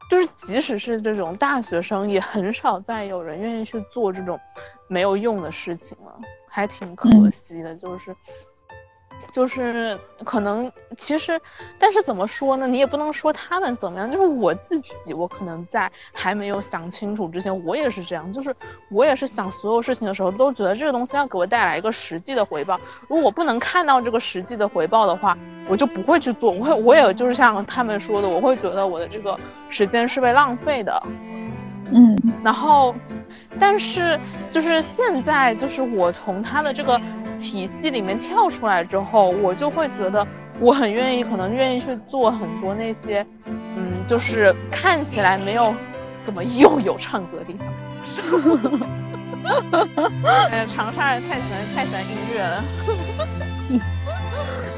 [0.10, 4.40] 就是，即使是这种大学生，也很少再有人愿意去做这种
[4.88, 6.18] 没有用的事情了，
[6.50, 7.76] 还挺可惜的。
[7.76, 8.16] 就是。
[9.32, 11.40] 就是可能其实，
[11.80, 12.66] 但是怎么说呢？
[12.68, 14.10] 你也不能说他们怎么样。
[14.10, 18.32] 就是我自己，我可能在还没有想清楚之前，我也是这样。
[18.32, 18.56] 就是
[18.90, 22.80] 我也是想所有事情的时候，都觉得这个东西要给我带来一个实际的回报。
[23.08, 26.52] 如果我不能看到这个实际的回报的话，我就不会去做。
[26.52, 29.38] 我会，我也就是像他们说的，我会觉得我的这个
[29.70, 31.04] 时间是被浪费的。
[31.90, 32.94] 嗯，然后，
[33.60, 34.20] 但是
[34.52, 37.00] 就是现在，就是我从他的这个。
[37.40, 40.26] 体系里面跳出来之后，我就会觉得
[40.60, 45.72] 我很愿意，可能愿意去做很多那些，嗯，就是看起来没有
[46.26, 47.68] 怎么又有唱歌的地方。
[50.50, 52.64] 哎，长沙人太喜欢太喜欢音乐了，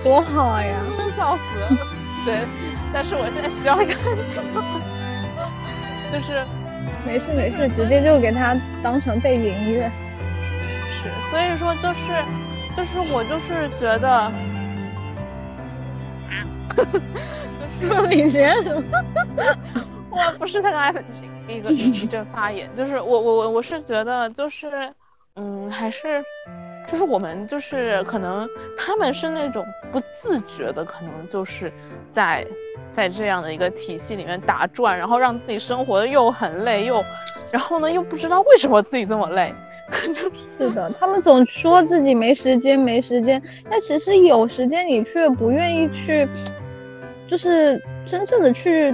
[0.03, 0.75] 多好呀！
[1.15, 1.69] 笑死了。
[2.25, 2.45] 对，
[2.93, 4.43] 但是我现在需要一个安静，
[6.11, 6.45] 就是
[7.05, 9.91] 没事没事，直接就给他当成背景音乐。
[11.01, 12.23] 是，所以说就是。
[12.77, 14.31] 就是我就是觉得，
[17.81, 18.83] 说李学什么？
[20.11, 20.93] 我不是太爱
[21.47, 24.93] 一个一阵发言，就是我我我我是觉得就是，
[25.35, 26.23] 嗯，还是
[26.91, 31.71] 就是我们就是可能他们是那种不自觉的，可能就是
[32.11, 32.45] 在
[32.93, 37.03] 在这样的一个体系里面打转，然后让自己生活的又很累，又
[37.51, 39.53] 然后呢又不知道为什么自己这么累。
[40.59, 46.27] 是的，他们总说自己没时间没时间，但其实有时间你却不愿意去，
[47.27, 48.93] 就是真正的去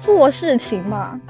[0.00, 1.20] 做事情嘛。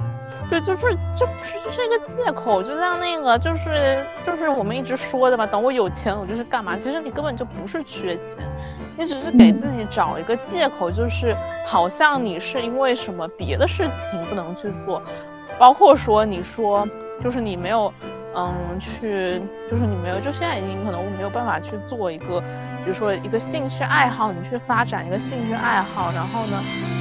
[0.51, 6.75] 对，就是这不是就是一个借口，就像那个就是就是我们一直说的嘛，等我有钱我就是干嘛。
[6.77, 8.39] 其实你根本就不是缺钱，
[8.97, 11.37] 你只是给自己找一个借口，就是
[11.67, 15.03] 好像你是因为什么别的事情不能去做，
[15.59, 16.89] 包括说你说
[17.23, 17.93] 就是你没有
[18.35, 22.41] 嗯去就是你没有就现在已经可能我没有办法去做一个，
[22.85, 26.98] 比如说一个兴趣爱好，你去发展一个兴趣爱好，然后呢。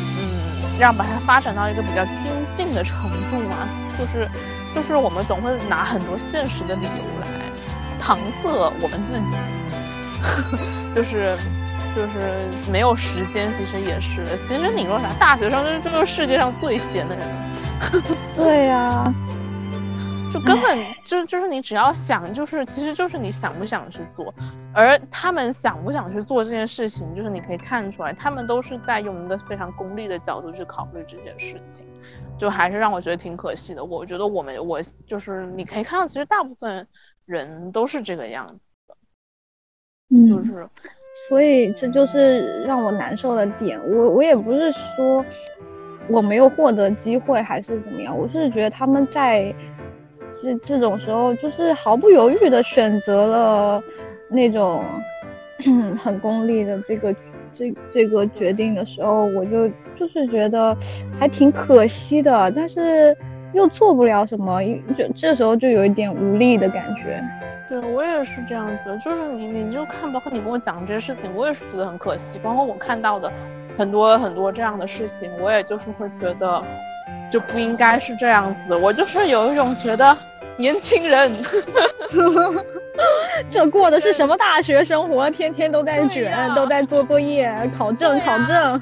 [0.79, 2.95] 让把它发展到一个比较精进的程
[3.31, 3.67] 度嘛，
[3.97, 4.27] 就是
[4.75, 6.89] 就是我们总会拿很多现实的理由
[7.21, 7.27] 来
[8.01, 8.49] 搪塞
[8.81, 11.35] 我们自己， 就是
[11.95, 14.25] 就是没有时间，其实也是。
[14.47, 17.27] 其实你说啥，大学生就是就是世界上最闲的人。
[18.35, 19.03] 对呀。
[20.29, 24.33] 就根本就就是你只要想，就是其实就是你想不想去做，
[24.77, 31.83] 而他们想不想去做这件事情，就是你可以看出来，他们都是在用一个非常功利的角度去考虑这件事情，
[32.37, 33.83] 就还是让我觉得挺可惜的。
[33.83, 36.87] 我觉得我们我就是你可以看到，其实大部分
[37.25, 38.95] 人都是这个样子的，
[40.15, 40.67] 嗯，就是，
[41.27, 43.79] 所以这就是让我难受的点。
[43.83, 45.25] 我我也不是说
[46.07, 49.51] 我没有获得机会还是怎么样，我是觉得他们在。
[50.39, 53.81] 这这种时候就是毫不犹豫的选择了
[54.29, 54.83] 那种
[55.97, 57.13] 很功利的这个
[57.53, 60.75] 这这个决定的时候，我就就是觉得
[61.19, 63.15] 还挺可惜的，但是
[63.53, 64.61] 又做不了什么，
[64.97, 67.23] 就这时候就有一点无力的感觉。
[67.69, 72.39] 对我也是这样子，就是你你就看，包括你跟我讲这些事情，我也是觉得很可惜。
[72.39, 73.31] 包括我看到的
[73.77, 76.63] 很多很多这样的事情，我也就是会觉得。
[77.29, 80.17] 就不应该是这样子，我就是有一种觉得
[80.57, 81.43] 年轻人，
[83.49, 85.29] 这过的是什么大学生活？
[85.29, 88.81] 天天都在卷，都在做作业、考证、考证。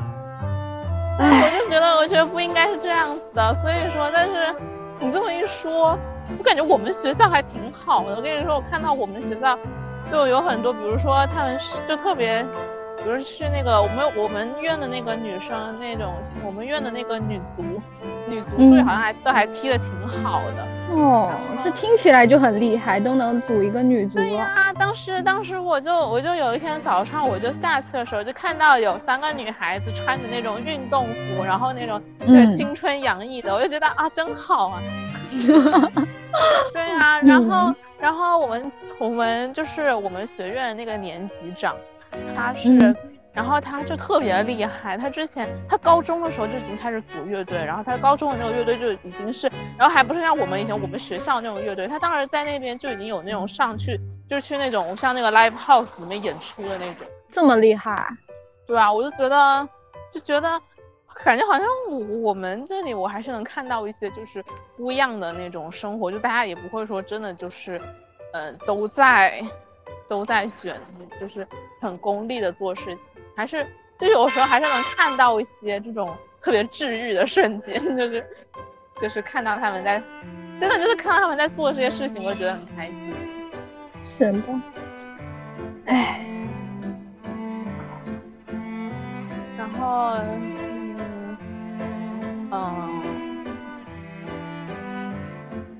[1.17, 1.23] 我
[1.59, 3.55] 就觉得，我觉得不应该是这样子的。
[3.61, 4.55] 所以说，但是
[4.99, 5.97] 你这么一说，
[6.37, 8.15] 我感觉我们学校还挺好的。
[8.15, 9.57] 我跟你说，我看到我们学校
[10.11, 12.45] 就有很多，比如说他们就特别。
[13.03, 16.11] 比如去那个我们我们院的那个女生那种，
[16.43, 17.61] 我们院的那个女足，
[18.25, 19.89] 女足队好像还都还踢得挺
[20.23, 21.31] 好的哦。
[21.63, 24.17] 这听起来就很厉害，都能组一个女足。
[24.17, 34.81] 对呀，当时当时我就我就有一天早上我就下去的时候就看到有三个女孩子穿着那种运动服，然后那种对青春洋溢的，我就觉得啊真好啊。
[36.73, 41.75] 对呀，然后然后我们我们就是我们学院那个年级长。
[42.33, 42.95] 他是，
[43.35, 44.97] 然后他就特别厉害。
[44.97, 58.07] 他之前他高中的时候就已经开始组乐队，然后他高中的那个乐队就已经是，然后还不是像我们以前我们学校那种乐队，他当时在那边就已经有那种上去，就是去那种像那个 live house 里面演出的那种，这么厉害，
[58.65, 59.67] 对啊，我就觉得，
[60.13, 60.57] 就觉得，
[61.23, 61.97] 感觉好像我
[62.29, 64.41] 我们这里我还是能看到一些就是
[64.77, 67.79] 不一样的那种生活，就大家也不会说真的就是，
[68.31, 69.43] 嗯，都在。
[70.07, 70.79] 都在选，
[71.19, 71.47] 就是
[71.81, 72.97] 很功利的做事情，
[73.35, 73.65] 还是
[73.97, 76.07] 就有时候还是能看到一些这种
[76.41, 78.25] 特别治愈的瞬间， 就是
[79.01, 80.01] 就是看到他们在，
[80.59, 83.13] 真的就是看到他们在做这些事情，我觉得很开心。
[84.03, 84.39] 是的，
[85.85, 86.25] 哎，
[89.57, 90.15] 然后，
[90.99, 91.37] 嗯，
[92.51, 93.05] 嗯。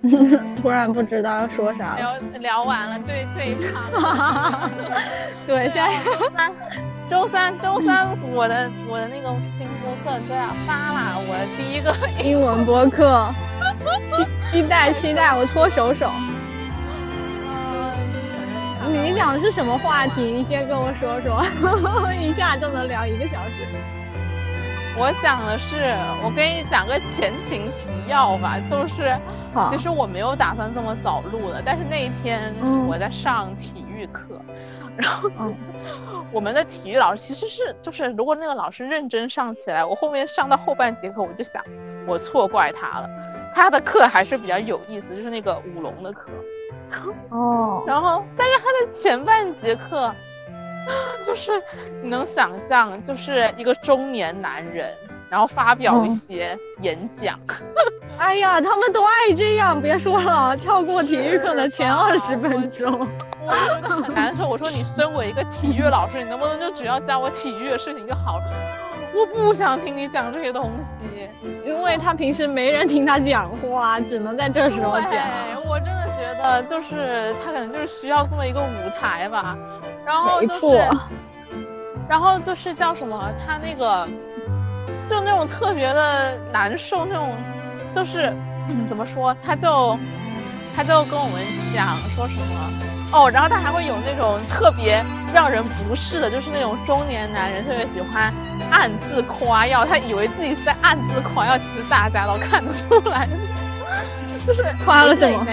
[0.62, 1.98] 突然不知道要说啥了。
[1.98, 4.70] 聊聊完了这这一趴。
[5.48, 5.90] 对，现在
[7.10, 13.32] 周三周三我的我的那个新播客就要发了，我的第一个 英文播客，
[14.52, 16.10] 期待期待，我搓手手。
[18.92, 20.22] 你讲的是什么话题？
[20.22, 21.44] 你先跟我说说，
[22.20, 23.66] 一下就能聊一个小时。
[24.98, 25.94] 我讲的是，
[26.24, 29.16] 我跟你讲个前情提要吧，就是。
[29.72, 32.54] 其实我没有打算这么早录的，但是那一天
[32.90, 34.42] 我在上体育课，
[34.98, 35.30] 然后
[36.32, 41.64] 我们的体育老师其实是就是如果那个老师认真上起来，我后面上到后半节课我就想
[42.08, 43.10] 我错怪他了，
[43.54, 46.30] 他的课还是比较有意思，就是那个舞龙的课，
[47.30, 50.14] 哦， 然后但是他的前半节课，
[51.24, 51.52] 就是
[52.02, 54.94] 你能想象就是一个中年男人。
[55.28, 57.38] 然后发表一些演讲，
[58.20, 63.06] 哎呀，他们都爱这样，别说了，跳过体育课的前二十分钟。
[63.48, 64.48] 我就很难受。
[64.48, 68.46] 我说你身为一个体育老师，你能不能就只要教我体育的事情就好了？
[69.14, 71.30] 我不想听你讲这些东西，
[71.66, 75.12] 因为他平时没人听他讲话，只能在这时候讲。
[75.66, 79.56] 我真的觉得就是他可能就是需要这么一个舞台吧。
[80.06, 80.90] 然后就是。
[82.08, 83.32] 然后就是叫什么？
[83.48, 84.08] 他那个
[85.08, 87.30] 就那种特别的难受，那种
[87.96, 88.32] 就是
[88.88, 89.36] 怎么说？
[89.44, 89.98] 他就
[90.72, 91.42] 他就跟我们
[91.74, 95.02] 讲说什么哦，然后他还会有那种特别
[95.34, 98.34] 让人不适的，就是那种中年男人特别喜欢
[98.70, 103.28] 暗自夸耀，他以为自己是在暗自夸耀，其实大家都看得出来，
[104.46, 105.46] 就是夸了什么？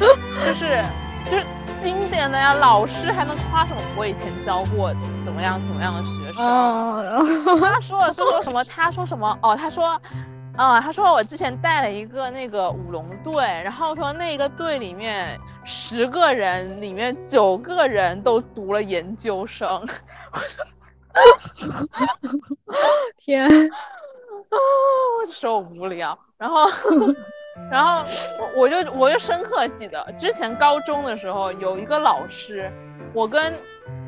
[0.00, 0.82] 就是
[1.30, 1.44] 就是。
[1.82, 3.80] 经典的呀，老师还能夸什么？
[3.96, 4.92] 我以前教过
[5.24, 7.60] 怎么样怎么样的学生。
[7.60, 8.62] 他说的是说什么？
[8.62, 9.36] 他说什么？
[9.42, 10.00] 哦，他说，
[10.56, 19.86] 啊，他说我之前带了一个那个舞龙队，然后说那个队里面十个人里面九个人都读了研究生。
[23.18, 23.50] 天，啊，
[24.50, 26.18] 我受不了。
[26.38, 26.68] 然后。
[27.70, 28.02] 然后
[28.38, 32.72] 我我就我就深刻记得之前高中的时候有一个老师，
[33.12, 33.52] 我跟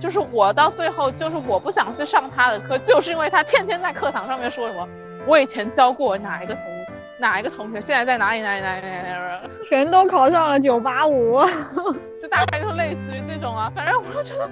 [0.01, 4.89] 就是我到最后就是我不想去上他的课，就是因为他天天在课堂上面说什么
[5.27, 6.65] 我以前教过哪一个同
[7.19, 11.41] 哪一个同学现在在哪里哪里哪里哪里哪里，全都考上了九八五，
[12.21, 14.51] 就大概就类似于这种啊，反正我觉得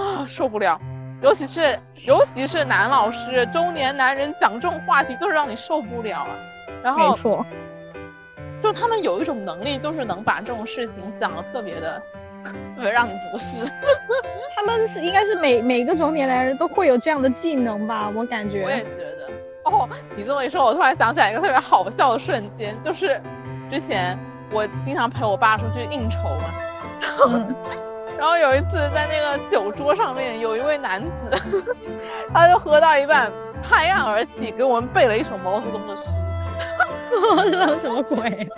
[0.00, 0.80] 啊受不了，
[1.22, 6.36] 尤其是尤其是男老师，中年男人讲这种话题就是让你受不了啊，
[6.82, 7.44] 然后没错。
[8.60, 12.00] 就他们有一种能力，就是能把这种事情讲的特别的，
[12.76, 13.64] 特别让你不适。
[14.54, 18.08] 他们是应该是每每个中年男人都会有这样的技能吧？
[18.14, 18.62] 我感觉。
[18.62, 19.28] 我也觉得。
[19.64, 23.20] 哦，你这么一说，我突然想起来一个特别好笑的瞬间，就是
[23.70, 24.18] 之前
[24.52, 26.50] 我经常陪我爸出去应酬嘛，
[27.00, 27.28] 然 后
[28.18, 31.36] 然后有一次在那个酒桌上面，有一位男子，
[32.32, 33.30] 他就喝到一半
[33.62, 36.10] 拍案而起，给我们背了一首毛泽东的诗。
[37.50, 38.18] 这什么鬼？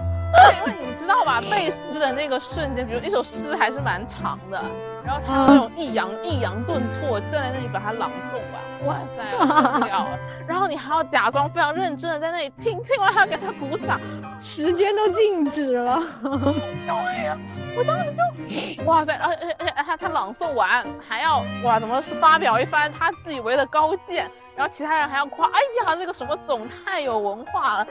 [0.58, 4.60] 因为你知道吧，背诗的那个瞬间，比如一首诗还是蛮长的，
[5.04, 10.18] 然后他那种抑扬抑扬顿挫，站在那里把它朗诵完，哇塞，受不了了。
[10.46, 13.98] 然后你还要假装非常认真的在那里听，听完还要给他鼓掌，
[14.40, 16.02] 时间都静止了。
[16.22, 17.38] 对呀，
[17.76, 24.30] 我当时就哇塞，而且而且他他朗诵完还要哇怎么发表一番他自以为的高见。
[24.56, 27.86] 然后其他人还要夸，哎呀，这个什么总太有文化了！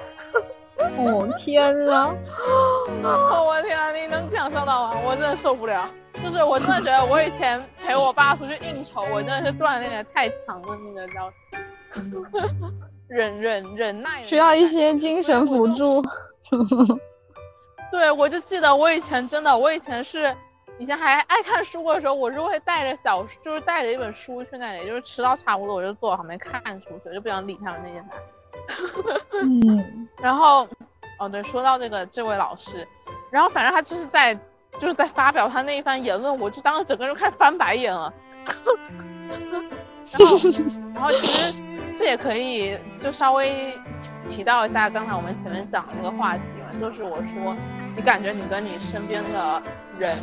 [0.77, 2.15] 哦天呐！
[3.03, 4.99] 哦我天啊，你能想象到吗？
[5.05, 5.89] 我真的受不了。
[6.23, 11.31] 就是我真的觉得我以前陪我爸出去应酬，我真的是锻炼的太强了，那个叫
[13.09, 14.23] 忍忍忍耐。
[14.23, 16.01] 需要一些精神辅助。
[17.91, 20.33] 对，我就记得我以前真的，我以前是。
[20.79, 28.09] 以前还爱看书的时候，我是会带着小，就是带着一本书去那里，就是吃到差不多我就坐旁边看书去，我就不想理他们那些男。
[29.41, 30.07] 嗯。
[30.21, 30.67] 然后，
[31.19, 32.87] 哦对，说到这个这位老师，
[33.29, 34.33] 然后反正他就是在
[34.79, 38.13] 就是在发表他那一番言论，我就当时整个人开始翻白眼了。
[38.45, 40.37] 然后，
[40.93, 41.57] 然后其实
[41.97, 43.77] 这也可以就稍微
[44.29, 47.55] 提到一下刚才我们前面讲的那个话题嘛，就是我说
[47.95, 49.61] 你感觉你跟你身边的
[49.97, 50.17] 人。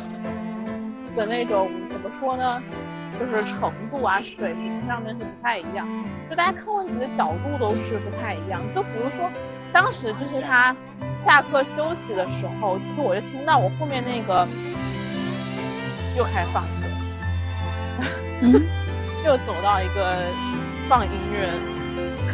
[1.13, 2.63] 的那种怎么说呢，
[3.19, 5.87] 就是程度啊、水平上面是不太一样，
[6.29, 8.61] 就大家看问题的角度都是不太一样。
[8.75, 9.29] 就比如说，
[9.71, 10.75] 当时就是他
[11.25, 14.47] 下课休息的时候，就是我就听到我后面那个
[16.17, 16.69] 又开始放歌，
[18.41, 18.53] 嗯，
[19.25, 20.17] 又走到一个
[20.89, 21.47] 放音乐，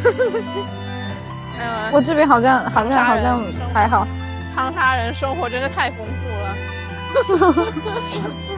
[1.92, 3.40] 我这边好像好像好像
[3.74, 4.06] 还好，
[4.54, 6.56] 长沙人生活真的太丰富了。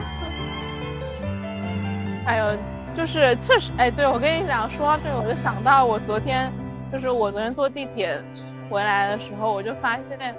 [2.25, 2.57] 哎呦，
[2.95, 6.51] 就是确实，哎，对我跟你讲，说到这个，我就想到我昨天，
[6.91, 8.21] 就是我昨天坐地铁
[8.69, 10.35] 回来的时候，我就发现，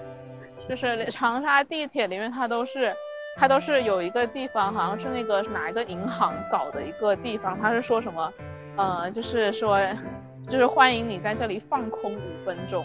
[0.69, 2.95] 就是长沙地铁里面，它都是，
[3.37, 8.33] 它都是有一个地方，好像是那个哪一个银行搞的一个地方，它是说什么，
[8.77, 9.79] 呃，就是说，
[10.49, 12.85] 就是欢迎你在这里放空五分钟。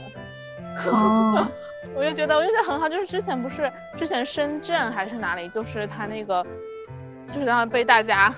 [0.88, 1.48] 哦。
[1.95, 6.45] 我就觉得，我就觉得很好，就是之前不是之前深圳还是哪里，就是它那个，
[7.32, 8.34] 就是然后被大家。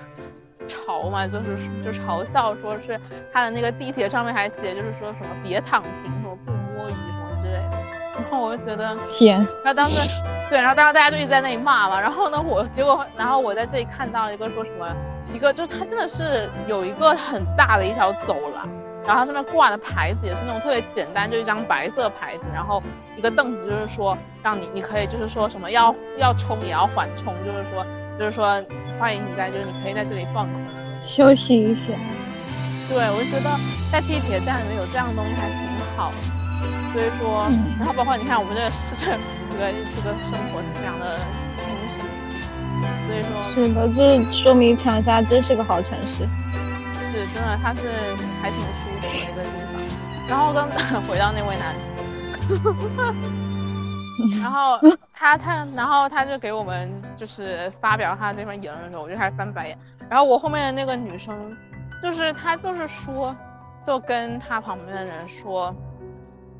[0.70, 2.98] 嘲嘛，就是就嘲笑，说是
[3.32, 7.70] 他的那个地铁上面还写，就是说什么别躺平，什么不摸鱼什么之类的。
[8.14, 12.00] 然后我就觉得 天，然后当时对，然后当时大家就一直在那里骂嘛。
[12.00, 14.86] 然后呢，我结果然后我在这里看到一个说什么，
[15.34, 18.68] 一个就是他真的是有一个很大的一条走廊，
[19.06, 22.82] 然后他上面挂的牌子也是那种特别简单，就一张白色牌子，然后
[23.16, 27.84] 一个凳子，就是说让你你可以就是说什么要要冲也要缓冲，就是说。
[28.18, 28.62] 就是说
[29.00, 30.60] 欢迎你在，就是你可以在这里放空
[31.02, 31.84] 休息一下。
[32.86, 33.48] 对，我就觉得
[33.90, 35.56] 在地铁站里面有这样的东西还挺
[35.96, 36.16] 好的。
[36.92, 37.48] 所以说，
[37.78, 39.18] 然后包括你看我们这个市政，
[39.50, 41.16] 这个这个生活是非常的
[41.56, 42.04] 充实。
[43.08, 46.28] 所以说，是的，这说明长沙真是个好城市。
[47.10, 49.80] 是真的，它是还挺舒服的一个地方。
[50.28, 50.68] 然后刚
[51.08, 52.60] 回到那位男子，
[54.42, 54.78] 然后
[55.20, 59.78] 他他然后他就给我们就是发表他这番言论的时候，我就开始翻白眼。
[60.08, 61.54] 然后我后面的那个女生，
[62.02, 63.36] 就是她就是说，
[63.86, 65.74] 就跟他旁边的人说，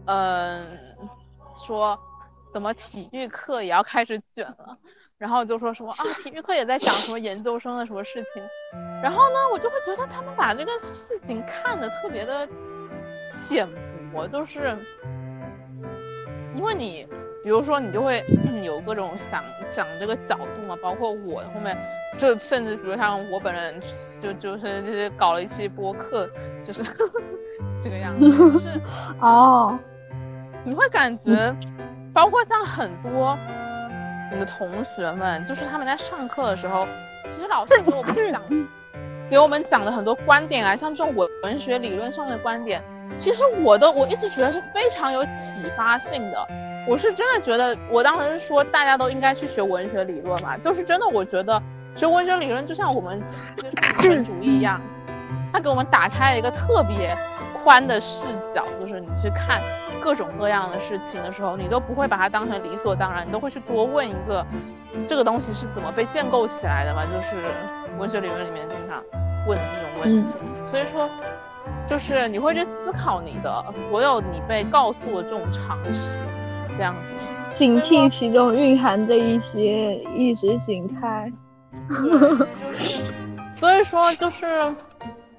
[0.05, 0.79] 嗯，
[1.67, 1.99] 说
[2.53, 4.77] 怎么体育课也要开始卷了。
[5.17, 8.43] 然后就说什么啊，体育课也在讲什么研究生的什么事情，
[9.03, 12.47] 然后呢，我就会觉得他们把这个事情看得特别的
[13.49, 13.67] 浅
[14.13, 14.77] 薄，就是
[16.55, 17.07] 因为你，
[17.43, 18.25] 比如说你就会
[18.63, 21.77] 有各种想想这个角度嘛，包括我后面
[22.19, 23.81] 就甚至比如像我本人
[24.21, 26.29] 就就是就是搞了一期播客，
[26.67, 26.83] 就是
[27.83, 28.81] 这个样子，就是
[29.21, 29.79] 哦，
[30.65, 31.55] 你会感觉
[32.13, 33.37] 包括像很多。
[34.33, 36.87] 你的同学们，就是他们在上课的时候，
[37.35, 38.41] 其实老师给我们讲，
[39.29, 42.81] 给我们讲的很多观点啊，像这种文文学理论上的观点，
[43.19, 46.47] 其实我都我一直觉得是非常有启发性的。
[46.87, 51.63] 我是真的觉得，我当时是说大家都应该去学文学理论嘛，就是真的，我觉得
[51.97, 53.21] 学文学理论就像我们
[53.99, 54.81] 就是 主义一样，
[55.53, 57.17] 它给我们打开了一个特别。
[57.63, 58.23] 宽的视
[58.55, 59.61] 角，就是你去看
[60.03, 64.43] 各种各样的事情的时候，你都不会把它当成理所当然，你都会去多问一个，
[65.07, 67.05] 这个东西是怎么被建构起来的嘛？
[67.05, 67.37] 就是
[67.99, 69.05] 文学理论里面经常
[69.47, 70.29] 问的这种问题。
[70.71, 71.07] 所以说，
[71.87, 76.09] 就是你会去思考你的所有你被告诉的这种常识，
[76.81, 81.31] 这样子，警惕其中蕴含的一些意识形态。
[83.59, 84.75] 所以说，就是。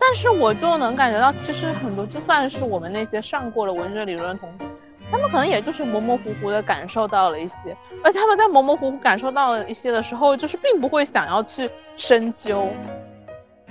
[0.04, 4.66] 但是我就能感觉到，其实很多就算是我们那些上过了文学理论的同学，
[5.12, 12.68] 他们可能也就是模模糊糊的感受到了一些，而他们在模模糊糊感受到了一些的时候，就是并不会想要去深究。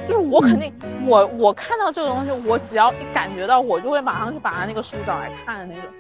[0.09, 0.73] 就是我肯定，
[1.05, 5.91] 我我看到这个东西，我只要一感觉到，我就会马上去把他那个书找来看的那种，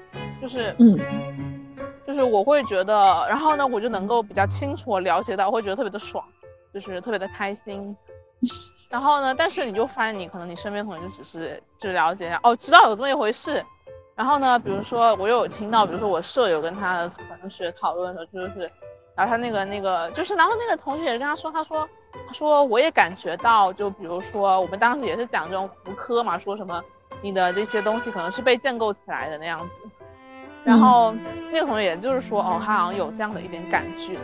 [0.40, 0.96] 就是嗯，
[2.10, 6.24] 就是我会觉得，然后呢，我就能够比较清楚了解到，我会觉得特别的爽，
[6.74, 7.96] 就是特别的开心。
[8.90, 9.32] 然后呢？
[9.32, 13.64] 但是你就发现，你可能你身边同学就只是就了解一下，哦，知道有这么一回事。
[14.16, 18.60] 然后呢，比如说我有听到，比如说我舍友跟他的同学讨论的时候，就是，
[19.14, 21.88] 然后他那个那个就是，然后那个同学也跟他说，他说，
[22.26, 26.82] 他说我也感觉到，就比如说我们当时也是讲这种福科嘛，说什么
[27.22, 29.66] 你的这些东西可能是被建构起来的那样子。
[30.64, 31.14] 然后
[31.52, 34.18] 那个同学也就是说，哦，他好像有这样的一点感觉，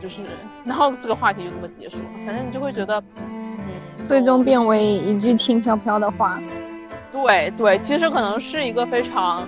[0.00, 0.22] 就是，
[0.64, 2.04] 然后这个话题就这么结束了。
[2.26, 3.02] 反正你就会觉得。
[3.16, 3.36] 嗯
[4.02, 6.40] 最终变为一句轻飘飘的话，
[7.12, 9.46] 对对，其实可能是一个非常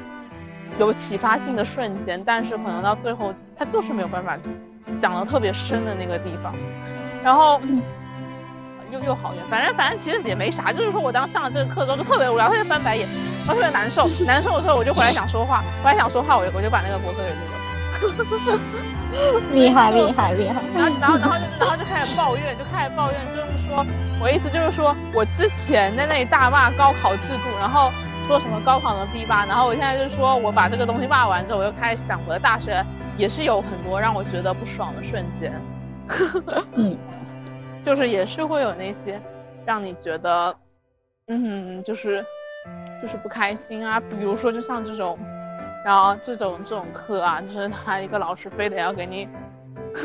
[0.78, 4.36] 有启发性的瞬间，但是可能到最后他就是没有办法
[5.00, 6.54] 讲的特别深的那个地方，
[7.24, 7.58] 然后
[8.92, 13.08] 又又好远，反正反正其实也没啥，就是说我当上了这个课之后就特别无聊，特别翻白眼，
[13.46, 17.40] 然后特别难受， 难受的时候我就回来想说话，回来想说话，我就我就把那个博客给录
[18.52, 18.60] 了，
[19.52, 23.84] 厉害厉害厉害，然后然后然后就然后就开始抱怨，就开始抱怨，就是说。
[24.20, 27.90] 我意思就是说，我之前在那里大骂高考制度，然后
[28.28, 32.86] 说什么高考能逼吧，然后我现在就是说我把这个东西骂完之后，我又开始想，我的大学
[33.16, 35.52] 也是有很多让我觉得不爽的瞬间，
[36.76, 36.96] 嗯，
[37.84, 39.20] 就是也是会有那些
[39.64, 40.54] 让你觉得，
[41.28, 42.24] 嗯，就是
[43.00, 45.18] 就是不开心啊，比如说就像这种，
[45.84, 49.28] 然后这种这种课啊，就是他一个老师非得要给你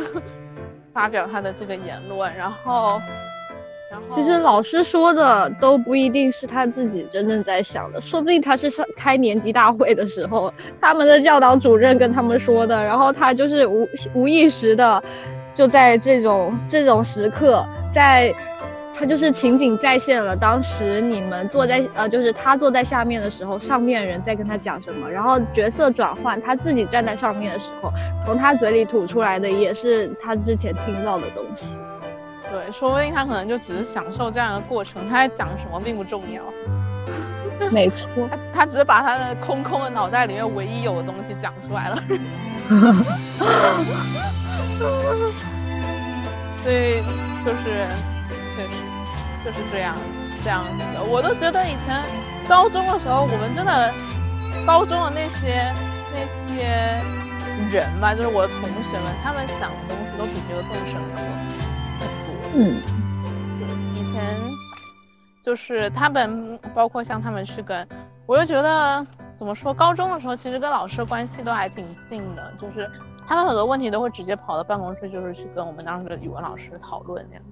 [0.93, 3.01] 发表他的这个言论，然后。
[4.11, 15.01] 其实老师说的都不一定是他自己真正在想的，说不定他是上开年级大会的时候，他们的教导主任跟他们说的，然后他就是无无意识的，
[15.57, 18.31] 就在这种这种时刻，在
[18.93, 27.91] 他就是情景再现了当时你们坐在呃，就是他坐在下面的时候，上面人在跟他讲什么，然后角色转换，他自己站在上面的时候，
[28.23, 31.75] 从他嘴里吐出来的也是他之前听到的东西。
[32.51, 36.43] 对，说不定他可能就只是享受这样的过程，他在讲什么并不重要。
[37.73, 41.97] 没错，他他只是把他的空空的脑袋里面唯一有的东西讲出来了。
[46.63, 47.01] 所以
[47.45, 47.87] 就是，
[48.55, 48.73] 确实
[49.45, 49.95] 就是这样
[50.43, 51.03] 这样子的。
[51.03, 52.03] 我都觉得以前
[52.47, 53.93] 高中的时候，我们真的
[54.65, 55.73] 高中的那些
[56.11, 56.19] 那
[56.53, 56.99] 些
[57.71, 61.21] 人吧，就是我的同学们，他们想的东西都比这个更深刻。
[62.53, 62.81] 嗯，
[63.95, 64.23] 以前
[65.43, 67.87] 就是他们，包括像他们去跟，
[68.25, 69.05] 我就觉得
[69.37, 72.89] 怎么说，高中的时候其实跟老师关系都还挺近的，就是
[73.27, 77.43] 他们很多问题都会直接跑到办公室，就是去跟我们当时的语文老师讨论那样，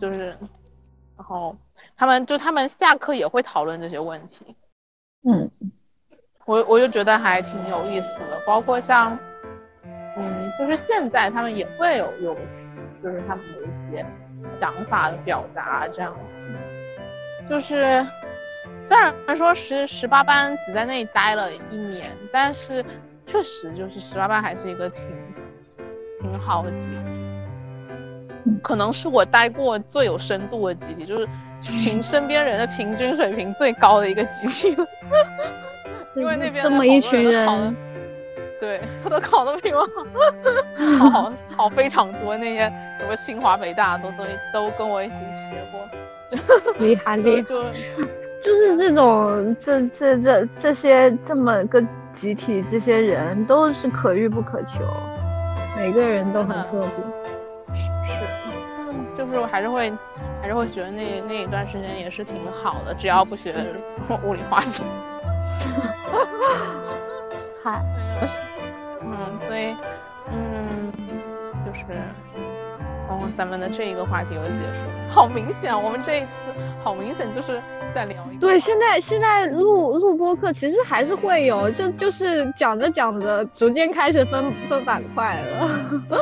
[0.00, 0.36] 就是，
[1.16, 1.56] 然后
[1.96, 4.56] 他们就他们下课也会讨论这些问题，
[5.26, 5.48] 嗯，
[6.44, 9.16] 我我就觉得还挺有意思的，包括像，
[10.16, 12.36] 嗯，就是现在他们也会有有。
[13.02, 14.06] 就是他们有一些
[14.60, 17.48] 想法的表达，这样子。
[17.50, 18.06] 就是
[18.86, 22.84] 虽然说十十八班只在那里待了一年，但是
[23.26, 25.00] 确实就是十八班还是一个挺
[26.20, 26.88] 挺好的集
[28.44, 31.26] 体，可能是我待过最有深度的集体，就是
[31.62, 34.76] 平 身边人的平均水平最高的一个集体。
[36.14, 37.74] 因为那边这么一群人。
[38.60, 39.80] 对，他 都考的比我
[40.98, 42.36] 好，好，好非常多。
[42.36, 45.80] 那些什么清华、北大都都都跟我一起学过，
[46.78, 47.42] 厉害厉害。
[47.42, 47.64] 就
[48.44, 51.82] 就是这种这这这这些这么个
[52.16, 54.80] 集体，这些人都是可遇不可求，
[55.76, 56.88] 每个人都很特别。
[57.74, 57.86] 是，
[59.16, 59.92] 就是我还是会
[60.40, 63.54] 还是会觉得那那一段时间也是挺好的，只要不学
[64.24, 64.82] 物理化学。
[67.62, 67.82] 嗨。
[69.04, 69.74] 嗯，所以，
[70.30, 70.92] 嗯，
[71.66, 71.82] 就是，
[73.08, 74.78] 哦，咱们的这一个话题又结束。
[75.10, 76.28] 好明显，我们这一次
[76.82, 77.60] 好明显就是
[77.94, 78.21] 在聊。
[78.42, 85.70] 对，现在现在录录播课其实还是会有，就就是讲着讲着，逐渐开始分分板块了。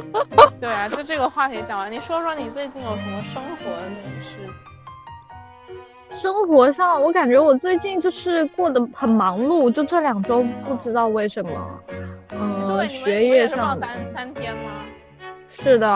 [0.60, 3.80] 对啊，就这个话题讲完，你说说你最近有什么生活的
[4.22, 4.36] 事？
[6.20, 11.80] 生活上，我感觉我最近就是过得很忙碌，就这两周不知道为什么。
[12.32, 14.84] 嗯，学业上三三天吗？
[15.62, 15.86] 是的，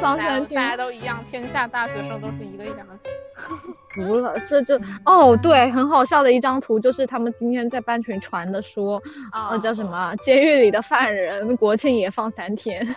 [0.00, 0.60] 上三天。
[0.60, 3.10] 大家都一样，天下大学生都是一个样子。
[3.94, 9.00] 服了，这就哦，对，很好笑的一张图，就是他们今天在班群传的，说
[9.32, 12.96] 呃叫什么，监狱里的犯人国庆也放三天。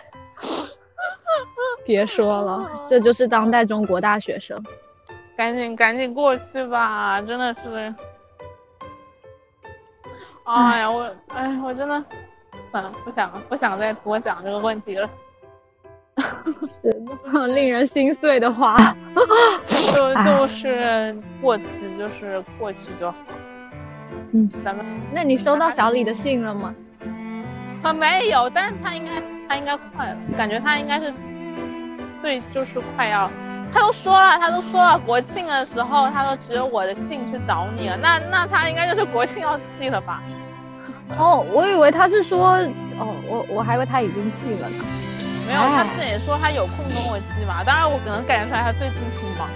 [1.86, 4.62] 别说了，这就是当代中国大学生。
[5.36, 7.94] 赶紧赶紧过去吧，真的是。
[10.44, 12.04] 哎呀，我哎，我真的。
[12.70, 15.08] 算了，不想不想再多讲这个问题了。
[17.54, 18.76] 令人心碎的话，
[19.66, 21.64] 就 就是过期，
[21.98, 23.16] 就是过期就好。
[24.32, 26.74] 嗯，咱们，那你收到小李的信了吗？
[27.82, 29.10] 他没有，但是他应该
[29.48, 31.12] 他应该快了，感觉他应该是
[32.22, 33.30] 对，就是快要。
[33.74, 40.22] 他都说了，他都说了，国庆的时候他说只有我的信去找你了，那那他应该就是国庆要寄了吧？
[41.18, 42.52] 哦，我以为他是说，
[42.98, 44.84] 哦，我我还以为他已经寄了呢。
[45.46, 47.62] 没有，他自己说他有空跟我寄嘛。
[47.64, 49.48] 当然，我可能感觉出来他最近挺忙。